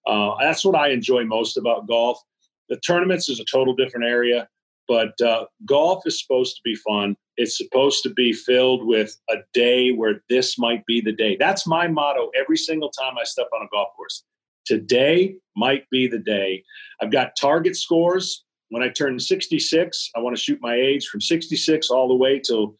uh, 0.06 0.34
that's 0.38 0.66
what 0.66 0.74
I 0.74 0.88
enjoy 0.88 1.24
most 1.24 1.56
about 1.56 1.86
golf. 1.86 2.20
The 2.68 2.76
tournaments 2.78 3.28
is 3.28 3.40
a 3.40 3.44
total 3.44 3.74
different 3.74 4.06
area, 4.06 4.48
but 4.86 5.20
uh, 5.20 5.46
golf 5.66 6.02
is 6.06 6.20
supposed 6.20 6.56
to 6.56 6.62
be 6.64 6.74
fun. 6.74 7.16
It's 7.36 7.56
supposed 7.56 8.02
to 8.02 8.10
be 8.10 8.32
filled 8.32 8.86
with 8.86 9.16
a 9.30 9.36
day 9.54 9.90
where 9.92 10.22
this 10.28 10.58
might 10.58 10.84
be 10.86 11.00
the 11.00 11.12
day. 11.12 11.36
That's 11.38 11.66
my 11.66 11.86
motto 11.86 12.30
every 12.38 12.56
single 12.56 12.90
time 12.90 13.14
I 13.18 13.24
step 13.24 13.46
on 13.54 13.64
a 13.64 13.68
golf 13.70 13.88
course. 13.96 14.24
Today 14.66 15.36
might 15.56 15.88
be 15.90 16.08
the 16.08 16.18
day. 16.18 16.64
I've 17.00 17.12
got 17.12 17.36
target 17.40 17.76
scores. 17.76 18.44
When 18.70 18.82
I 18.82 18.90
turn 18.90 19.18
66, 19.18 20.10
I 20.14 20.20
want 20.20 20.36
to 20.36 20.42
shoot 20.42 20.58
my 20.60 20.74
age 20.74 21.06
from 21.06 21.22
66 21.22 21.90
all 21.90 22.08
the 22.08 22.14
way 22.14 22.38
till 22.38 22.76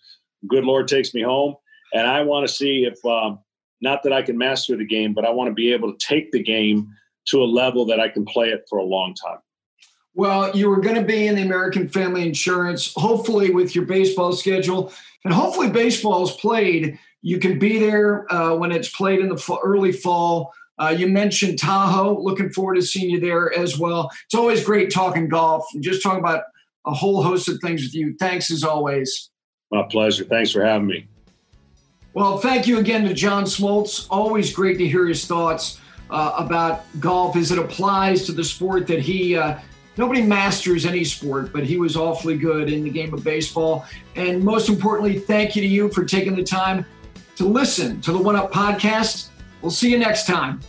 good 0.47 0.65
Lord 0.65 0.87
takes 0.87 1.15
me 1.15 1.23
home. 1.23 1.55
And 1.95 2.07
I 2.07 2.23
want 2.23 2.47
to 2.47 2.53
see 2.53 2.85
if, 2.85 3.03
um, 3.07 3.39
not 3.81 4.03
that 4.03 4.13
I 4.13 4.23
can 4.23 4.37
master 4.37 4.77
the 4.77 4.85
game, 4.85 5.15
but 5.15 5.25
I 5.25 5.31
want 5.31 5.49
to 5.49 5.55
be 5.55 5.73
able 5.73 5.93
to 5.93 6.07
take 6.07 6.31
the 6.33 6.43
game 6.43 6.89
to 7.29 7.43
a 7.43 7.45
level 7.45 7.87
that 7.87 8.01
I 8.01 8.09
can 8.09 8.25
play 8.25 8.49
it 8.49 8.65
for 8.69 8.79
a 8.79 8.85
long 8.85 9.15
time. 9.15 9.39
Well, 10.19 10.51
you 10.57 10.69
were 10.69 10.81
going 10.81 10.97
to 10.97 11.05
be 11.05 11.29
in 11.29 11.37
the 11.37 11.43
American 11.43 11.89
Family 11.89 12.27
Insurance, 12.27 12.93
hopefully 12.97 13.51
with 13.51 13.77
your 13.77 13.85
baseball 13.85 14.33
schedule, 14.33 14.93
and 15.25 15.33
hopefully 15.33 15.71
baseball 15.71 16.25
is 16.25 16.33
played. 16.33 16.99
You 17.23 17.39
can 17.39 17.61
be 17.61 17.79
there 17.79 18.27
uh, 18.33 18.57
when 18.57 18.73
it's 18.73 18.89
played 18.89 19.21
in 19.21 19.29
the 19.29 19.59
early 19.63 19.93
fall. 19.93 20.53
Uh, 20.77 20.89
you 20.89 21.07
mentioned 21.07 21.61
Tahoe. 21.61 22.19
Looking 22.19 22.51
forward 22.51 22.75
to 22.75 22.83
seeing 22.83 23.11
you 23.11 23.21
there 23.21 23.57
as 23.57 23.79
well. 23.79 24.11
It's 24.25 24.35
always 24.35 24.65
great 24.65 24.91
talking 24.91 25.29
golf 25.29 25.65
and 25.73 25.85
just 25.85 26.03
talk 26.03 26.19
about 26.19 26.43
a 26.85 26.93
whole 26.93 27.23
host 27.23 27.49
of 27.49 27.61
things 27.61 27.85
with 27.85 27.95
you. 27.95 28.17
Thanks 28.19 28.51
as 28.51 28.65
always. 28.65 29.31
My 29.71 29.85
pleasure. 29.89 30.25
Thanks 30.25 30.51
for 30.51 30.65
having 30.65 30.89
me. 30.89 31.07
Well, 32.15 32.39
thank 32.39 32.67
you 32.67 32.81
again 32.81 33.05
to 33.05 33.15
John 33.15 33.45
Smoltz. 33.45 34.09
Always 34.11 34.53
great 34.53 34.79
to 34.79 34.89
hear 34.89 35.07
his 35.07 35.25
thoughts 35.27 35.79
uh, 36.11 36.35
about 36.37 36.87
golf 36.99 37.37
as 37.37 37.53
it 37.53 37.59
applies 37.61 38.27
to 38.27 38.33
the 38.33 38.43
sport 38.43 38.89
that 38.89 38.99
he 38.99 39.37
uh, 39.37 39.59
nobody 39.99 40.23
masters 40.23 40.87
any 40.87 41.05
sport, 41.05 41.53
but 41.53 41.65
he 41.65 41.77
was 41.77 41.97
awfully 41.97 42.39
good 42.39 42.73
in 42.73 42.85
the 42.85 42.91
game 42.91 43.13
of 43.13 43.23
baseball. 43.23 43.85
And 44.17 44.43
most 44.43 44.69
importantly, 44.69 45.19
thank 45.19 45.55
you 45.57 45.63
to 45.63 45.69
you 45.69 45.91
for 45.91 46.05
taking 46.05 46.35
the 46.35 46.45
time 46.45 46.87
to 47.37 47.47
listen 47.47 48.01
to 48.03 48.13
the 48.13 48.19
One 48.19 48.37
Up 48.37 48.53
podcast. 48.53 49.29
We'll 49.61 49.71
see 49.71 49.91
you 49.91 49.99
next 49.99 50.27
time. 50.27 50.61